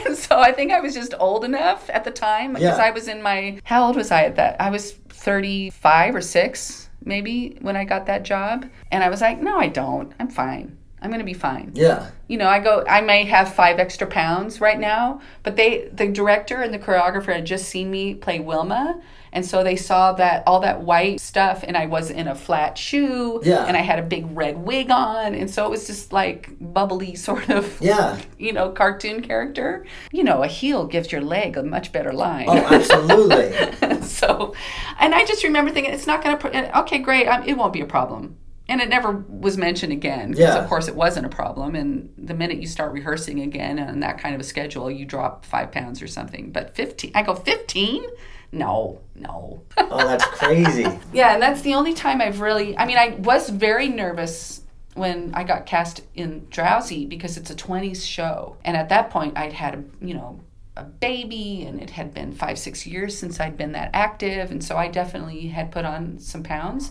[0.01, 2.85] and so I think I was just old enough at the time because Yeah.
[2.85, 4.57] I was in my how old was I at that?
[4.61, 9.41] I was 35 or 6 maybe when I got that job and I was like,
[9.41, 10.13] "No, I don't.
[10.19, 10.78] I'm fine.
[11.03, 12.11] I'm going to be fine." Yeah.
[12.27, 16.09] You know, I go I may have 5 extra pounds right now, but they the
[16.09, 20.43] director and the choreographer had just seen me play Wilma and so they saw that
[20.47, 23.65] all that white stuff and I was in a flat shoe Yeah.
[23.67, 27.15] and I had a big red wig on and so it was just like bubbly
[27.29, 28.19] sort of Yeah.
[28.39, 29.85] you know, cartoon character.
[30.13, 32.47] You know, a heel gives your leg a much better line.
[32.49, 34.03] Oh, absolutely.
[34.03, 34.55] so,
[34.99, 37.81] and I just remember thinking, it's not going to, okay, great, um, it won't be
[37.81, 38.37] a problem.
[38.69, 40.63] And it never was mentioned again because Yeah.
[40.63, 41.75] of course it wasn't a problem.
[41.75, 45.45] And the minute you start rehearsing again on that kind of a schedule you drop
[45.45, 46.51] five pounds or something.
[46.53, 48.05] But 15 i go 15
[48.53, 49.63] no no.
[49.77, 50.87] Oh, that's crazy.
[51.13, 54.63] yeah and that's the only time i've really i mean i was very nervous
[54.95, 58.57] when i got cast in drowsy because it's a 20s show.
[58.65, 60.41] And at that point i'd had a you know
[60.77, 64.51] a baby and it had been five six years since i'd been that active.
[64.51, 66.91] And so i definitely had put on some pounds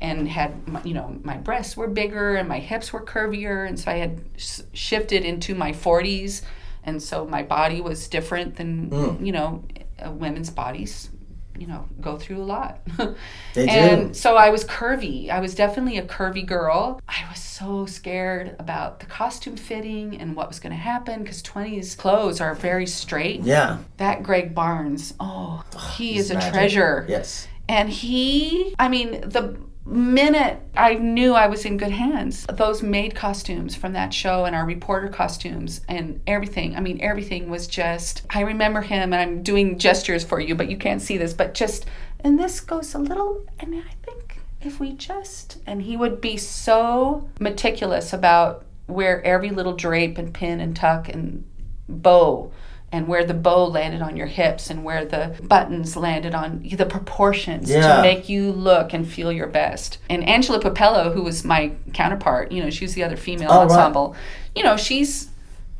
[0.00, 0.52] and had
[0.84, 4.20] you know my breasts were bigger and my hips were curvier and so i had
[4.36, 6.42] s- shifted into my 40s
[6.84, 9.64] and so my body was different than you know
[10.04, 11.10] uh, women's bodies
[11.56, 12.80] you know go through a lot
[13.54, 13.70] They do.
[13.70, 18.56] and so i was curvy i was definitely a curvy girl i was so scared
[18.58, 22.86] about the costume fitting and what was going to happen because 20s clothes are very
[22.88, 23.78] straight Yeah.
[23.98, 25.62] that greg barnes oh
[25.96, 26.52] he He's is a magic.
[26.52, 27.46] treasure Yes.
[27.68, 29.56] and he, I mean, the
[29.86, 34.56] minute I knew I was in good hands, those maid costumes from that show and
[34.56, 39.42] our reporter costumes and everything, I mean, everything was just, I remember him and I'm
[39.42, 41.86] doing gestures for you, but you can't see this, but just,
[42.20, 46.36] and this goes a little, and I think if we just, and he would be
[46.38, 51.44] so meticulous about where every little drape and pin and tuck and
[51.88, 52.50] bow
[52.94, 56.86] and where the bow landed on your hips and where the buttons landed on the
[56.86, 57.96] proportions Yeah.
[57.96, 59.98] to make you look and feel your best.
[60.08, 63.56] And Angela Pupello, who was my counterpart, you know, she was the other female Oh,
[63.62, 63.70] right.
[63.70, 64.14] ensemble.
[64.54, 65.28] You know, she's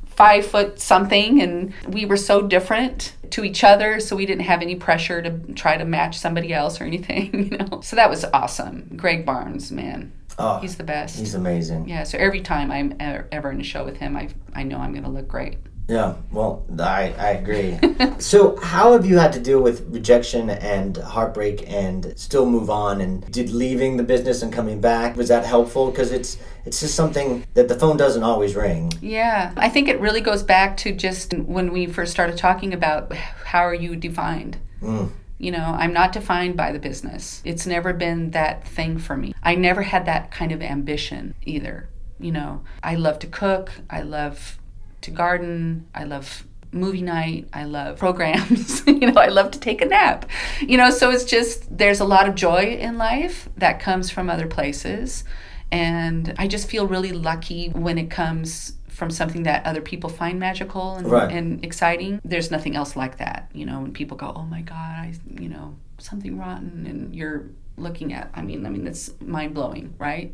[0.06, 4.60] five foot something, and we were so different to each other, so we didn't have
[4.62, 7.80] any pressure to try to match somebody else or anything, you know.
[7.82, 8.90] So that was awesome.
[8.96, 11.16] Greg Barnes, man, Oh, he's the best.
[11.18, 11.88] he's amazing.
[11.88, 14.90] yeah, so every time I'm ever in a show with him, I I know I'm
[14.92, 15.58] going to look great.
[15.88, 17.78] Yeah, well, I, I agree.
[18.18, 23.00] so, how have you had to deal with rejection and heartbreak and still move on?
[23.00, 25.90] And did leaving the business and coming back was that helpful?
[25.90, 28.92] Because it's it's just something that the phone doesn't always ring.
[29.02, 33.12] Yeah, I think it really goes back to just when we first started talking about
[33.14, 34.56] how are you defined.
[34.80, 35.10] Mm.
[35.36, 37.42] You know, I'm not defined by the business.
[37.44, 39.34] It's never been that thing for me.
[39.42, 41.90] I never had that kind of ambition either.
[42.18, 44.58] You know, I love to cook, I love
[45.04, 49.80] to garden, I love movie night, I love programs, you know, I love to take
[49.80, 50.28] a nap.
[50.60, 54.28] You know, so it's just there's a lot of joy in life that comes from
[54.28, 55.24] other places.
[55.70, 60.38] And I just feel really lucky when it comes from something that other people find
[60.38, 61.32] magical and, Right.
[61.32, 62.20] and exciting.
[62.24, 63.50] There's nothing else like that.
[63.52, 67.46] You know, when people go, oh my God, I, you know, something rotten, and you're
[67.76, 70.32] looking at, I mean, I mean, that's mind blowing, right?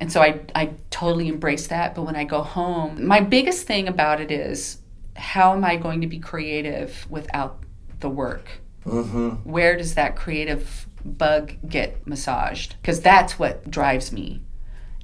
[0.00, 1.94] And so I, I totally embrace that.
[1.94, 4.78] But when I go home, my biggest thing about it is
[5.16, 7.58] how am I going to be creative without
[8.00, 8.60] the work?
[8.88, 9.28] Mm-hmm.
[9.50, 12.76] where does that creative bug get massaged?
[12.80, 14.40] Because that's what drives me.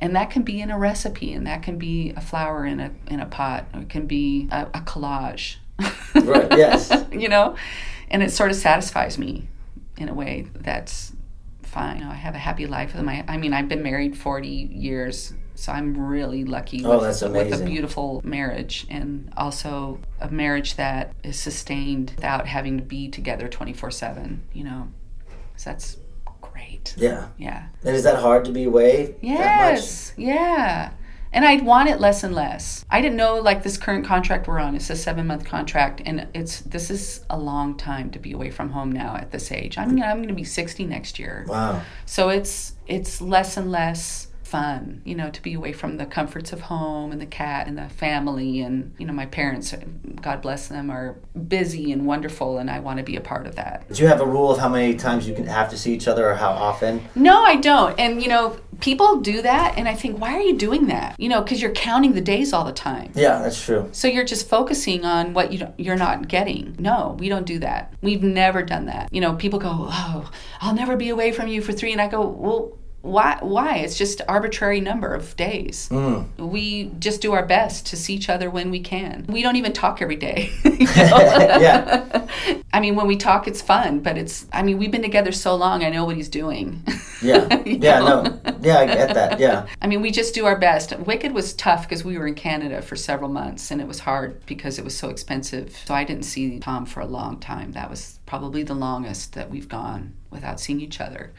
[0.01, 2.91] And that can be in a recipe, and that can be a flower in a
[3.07, 5.57] in a pot, or it can be a, a collage.
[6.15, 6.93] Right, yes.
[7.13, 7.57] you know,
[8.11, 9.49] and it sort of satisfies me
[9.97, 11.14] in a way that's
[11.75, 12.03] fine.
[12.03, 13.25] I have a happy life with my.
[13.27, 16.85] I mean, I've been married forty years, so I'm really lucky.
[16.85, 22.79] Oh, with, With a beautiful marriage, and also a marriage that is sustained without having
[22.79, 24.43] to be together twenty four seven.
[24.53, 24.89] You know,
[25.57, 25.99] so that's
[26.41, 26.95] great.
[26.97, 27.29] Yeah.
[27.37, 27.67] Yeah.
[27.85, 29.07] And is that hard to be away?
[29.07, 29.23] that much?
[29.23, 30.13] Yes.
[30.17, 30.93] Yeah.
[31.35, 32.85] And I'd want it less and less.
[32.89, 34.77] I didn't know like this current contract we're on.
[34.77, 38.51] It's a seven month contract, and it's this is a long time to be away
[38.51, 39.77] from home now at this age.
[39.77, 41.83] I'm I'm going to be 60 next year, Wow.
[42.07, 46.53] so it's it's less and less fun, you know, to be away from the comforts
[46.53, 49.75] of home and the cat and the family and you know my parents,
[50.23, 51.17] God bless them, are
[51.49, 53.85] busy and wonderful, and I want to be a part of that.
[53.93, 56.07] Do you have a rule of how many times you can have to see each
[56.07, 57.03] other or how often?
[57.17, 57.99] No, I don't.
[57.99, 61.19] And you know, people do that, and I think, why are you doing that?
[61.19, 63.11] You know, because you're counting the days all the time.
[63.17, 63.89] Yeah, that's true.
[63.91, 66.77] So you're just focusing on what you don't, you're not getting.
[66.79, 67.93] No, we don't do that.
[68.03, 69.13] We've never done that.
[69.13, 70.31] You know, people go, "Oh,
[70.61, 73.77] I'll never be away from you for 3." And I go, "Well, why why?
[73.77, 75.91] It's just arbitrary number of days.
[75.91, 76.27] Mm.
[76.39, 79.27] We just do our best to see each other when we can.
[79.29, 80.51] We don't even talk every day."
[80.95, 82.27] Yeah.
[82.73, 85.55] I mean, when we talk it's fun, but it's I mean, we've been together so
[85.55, 86.83] long, I know what he's doing.
[87.23, 87.63] Yeah.
[87.65, 88.23] Yeah, know?
[88.23, 88.59] no.
[88.61, 89.41] Yeah, I get that.
[89.41, 89.67] Yeah.
[89.83, 90.97] I mean, we just do our best.
[90.99, 94.45] Wicked was tough because we were in Canada for several months and it was hard
[94.47, 95.77] because it was so expensive.
[95.87, 97.73] So I didn't see Tom for a long time.
[97.73, 101.33] That was probably the longest that we've gone without seeing each other.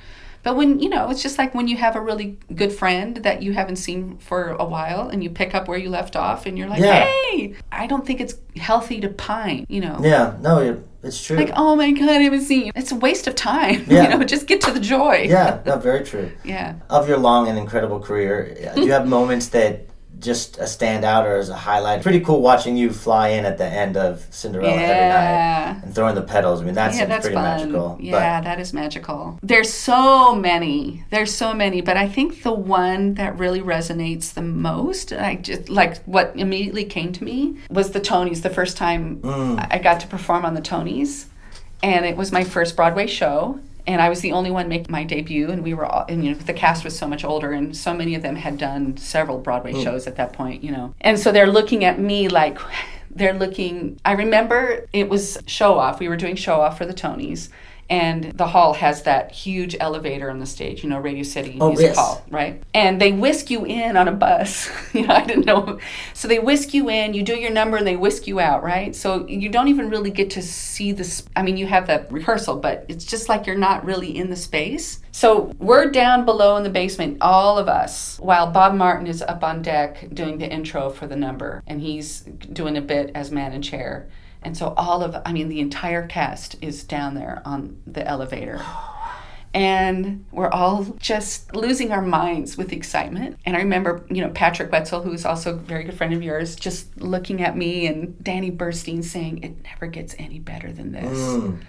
[0.45, 3.41] But when, you know, it's just like when you have a really good friend that
[3.41, 6.55] you haven't seen for a while and you pick up where you left off and
[6.55, 7.03] you're like, Yeah.
[7.31, 9.97] hey, I don't think it's healthy to pine, you know.
[10.03, 11.35] Yeah, no, it's true.
[11.37, 12.71] Like, oh my God, I haven't seen you.
[12.75, 13.85] It's a waste of time.
[13.95, 14.03] Yeah.
[14.03, 15.25] You know, just get to the joy.
[15.27, 16.31] yeah, no, very true.
[16.45, 16.75] Yeah.
[16.91, 19.87] Of your long and incredible career, uh, do you have moments that
[20.20, 22.01] just a standout or as a highlight?
[22.01, 26.16] Pretty cool watching you fly in at the end of Cinderella every night and throwing
[26.16, 26.61] the petals.
[26.61, 27.43] I mean, that yeah, seems that's pretty fun.
[27.43, 27.97] magical.
[27.99, 29.39] Yeah, that is magical.
[29.43, 31.03] There's so many.
[31.09, 35.70] There's so many, but I think the one that really resonates the most, I just
[35.70, 38.41] like what immediately came to me was the Tonys.
[38.41, 39.68] The first time Mm.
[39.72, 41.26] I got to perform on the Tonys,
[41.84, 43.59] and it was my first Broadway show.
[43.88, 46.31] And I was the only one making my debut, and we were all, and you
[46.31, 49.38] know, the cast was so much older, and so many of them had done several
[49.39, 49.83] Broadway Mm.
[49.83, 50.93] shows at that point, you know.
[51.01, 52.57] And so they're looking at me like,
[53.11, 53.99] they're looking.
[54.03, 55.99] I remember it was show off.
[55.99, 57.49] We were doing show off for the Tonys,
[57.89, 61.69] and the hall has that huge elevator on the stage, you know, Radio City Oh,
[61.69, 61.97] Music yes.
[61.97, 62.61] Hall, right?
[62.73, 64.69] And they whisk you in on a bus.
[64.93, 65.79] you know, I didn't know.
[66.13, 68.95] So they whisk you in, you do your number, and they whisk you out, right?
[68.95, 71.23] So you don't even really get to see this.
[71.36, 74.36] I mean, you have that rehearsal, but it's just like you're not really in the
[74.36, 75.01] space.
[75.11, 79.43] So we're down below in the basement, all of us, while Bob Martin is up
[79.43, 83.53] on deck doing the intro for the number, and he's doing a bit as man
[83.53, 84.09] and chair.
[84.45, 88.61] And so all of, I mean, the entire cast is down there on the elevator.
[89.53, 93.39] And we're all just losing our minds with excitement.
[93.45, 96.21] And I remember, you know, Patrick Wetzel, who is also a very good friend of
[96.21, 100.91] yours, just looking at me and Danny Burstein saying, It never gets any better than
[100.91, 101.61] this Mm.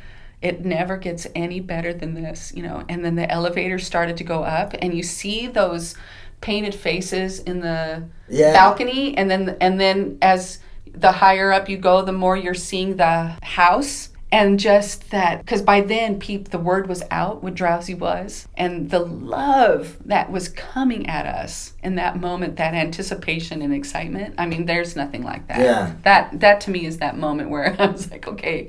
[0.43, 2.85] it never gets any better than this, you know.
[2.89, 5.95] And then the elevator started to go up, and you see those
[6.43, 8.53] painted faces in the Yeah.
[8.53, 10.59] balcony, and then and then as
[10.97, 14.11] the higher up you go, the more you're seeing the house.
[14.33, 18.91] And just that, because by then, peep, the word was out what Drowsy was, and
[18.91, 24.35] the love that was coming at us in that moment, that anticipation and excitement.
[24.37, 25.61] I mean, there's nothing like that.
[25.61, 25.95] Yeah.
[26.03, 28.69] That that to me is that moment where I was like, okay,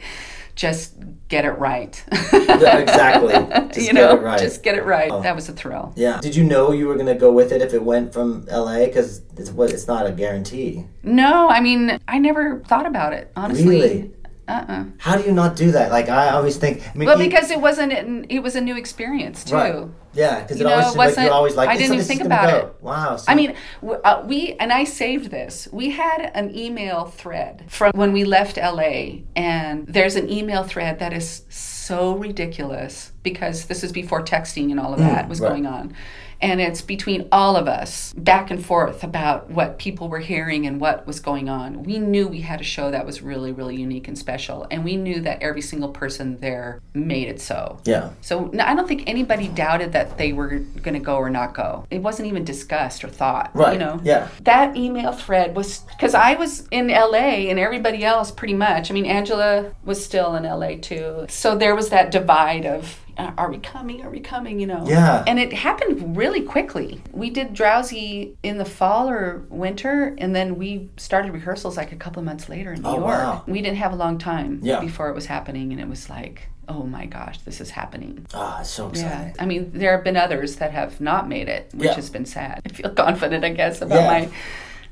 [0.58, 0.96] just
[1.28, 2.04] get it right.
[2.34, 3.34] Yeah, exactly.
[3.68, 4.40] Just you get know, it right.
[4.40, 5.12] just get it right.
[5.12, 5.22] Oh.
[5.22, 5.94] That was a thrill.
[5.96, 6.20] Yeah.
[6.20, 8.86] Did you know you were going to go with it if it went from LA?
[8.86, 10.86] Because it's, what, it's not a guarantee.
[11.04, 13.68] No, I mean, I never thought about it honestly.
[13.68, 14.12] Really?
[14.48, 14.86] Uh-uh.
[15.00, 15.92] How do you not do that?
[15.92, 16.82] Like, I always think.
[16.88, 17.92] I mean, Well, because it wasn't.
[18.30, 19.56] It was a new experience too.
[19.56, 19.88] Right.
[20.14, 22.58] Yeah, because it know, always like you're always like, I didn't even think about go."
[22.58, 22.76] it.
[22.82, 23.18] Wow.
[23.18, 25.68] so- I mean, w- uh, we and I saved this.
[25.72, 30.98] We had an email thread from when we left LA, and there's an email thread
[31.00, 35.44] that is so ridiculous because this is before texting and all of that was Mm,
[35.44, 35.50] right.
[35.50, 35.94] going on.
[36.42, 40.80] And it's between all of us back and forth about what people were hearing and
[40.80, 41.84] what was going on.
[41.84, 44.68] We knew we had a show that was really, really unique and special.
[44.70, 47.80] And we knew that every single person there made it so.
[47.86, 48.12] yeah.
[48.22, 51.54] So no, I don't think anybody doubted that they were going to go or not
[51.54, 51.86] go.
[51.90, 53.52] It wasn't even discussed or thought.
[53.54, 53.74] Right.
[53.74, 54.00] You know.
[54.04, 54.28] Yeah.
[54.42, 58.92] That email thread was because I was in LA and everybody else pretty much.
[58.92, 61.26] I mean, Angela was still in LA too.
[61.30, 63.00] So there was that divide of.
[63.18, 64.04] Uh, Are we coming?
[64.04, 64.60] Are we coming?
[64.60, 64.84] You know.
[64.88, 65.24] Yeah.
[65.28, 67.02] And it happened really quickly.
[67.12, 71.96] We did Drowsy in the fall or winter, and then we started rehearsals like a
[71.96, 73.06] couple of months later in New Oh, York.
[73.08, 73.44] wow.
[73.48, 74.80] We didn't have a long time Yeah.
[74.80, 78.26] before it was happening, and it was like, oh my gosh, this is happening.
[78.34, 79.34] Oh, so exciting.
[79.36, 81.96] Yeah, I mean, there have been others that have not made it, which Yeah.
[81.96, 82.62] has been sad.
[82.66, 84.08] I feel confident, I guess, about Yeah.
[84.08, 84.30] my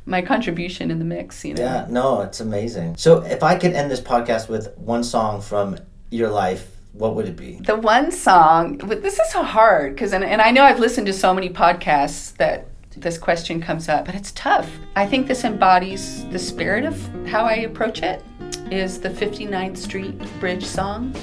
[0.08, 1.44] my contribution in the mix.
[1.44, 2.96] You know, Yeah, no, it's amazing.
[2.96, 5.78] So, if I could end this podcast with one song from
[6.12, 7.56] your life, what would it be?
[7.66, 8.78] the one song.
[8.78, 11.50] But this is so hard because, and, and I know I've listened to so many
[11.50, 14.70] podcasts that this question comes up, but it's tough.
[14.96, 18.24] I think this embodies the spirit of how I approach it.
[18.72, 21.14] Is the 59th Street Bridge song,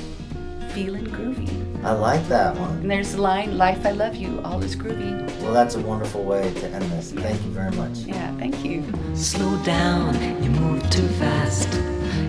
[0.75, 1.49] "Feeling Groovy."
[1.83, 2.79] I like that one.
[2.79, 5.13] And there's the line, "Life, I love you, all is groovy."
[5.43, 7.11] Well, that's a wonderful way to end this.
[7.11, 7.99] Thank you very much.
[7.99, 8.85] Yeah, thank you.
[9.15, 11.69] Slow down, you move too fast.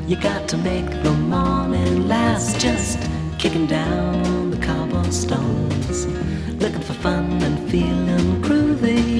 [0.07, 2.59] You got to make the morning last.
[2.59, 2.97] Just
[3.43, 6.07] kicking down the cobblestones,
[6.63, 9.11] looking for fun and feeling groovy.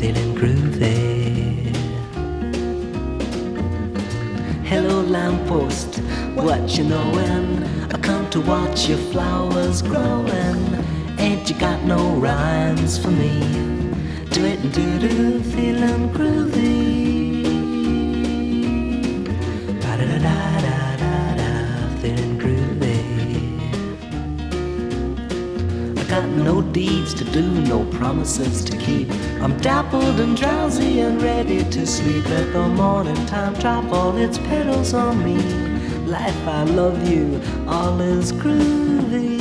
[0.00, 1.76] Feeling groovy.
[4.64, 5.96] Hello, lamppost,
[6.34, 7.62] what you knowin'?
[7.92, 10.62] I come to watch your flowers growing.
[11.18, 13.38] Ain't you got no rhymes for me?
[14.30, 17.13] Do it and do do, feeling groovy.
[27.94, 29.10] Promises to keep.
[29.42, 32.24] I'm dappled and drowsy and ready to sleep.
[32.28, 35.36] Let the morning time drop all its petals on me.
[36.06, 39.33] life, I love you, all is groovy.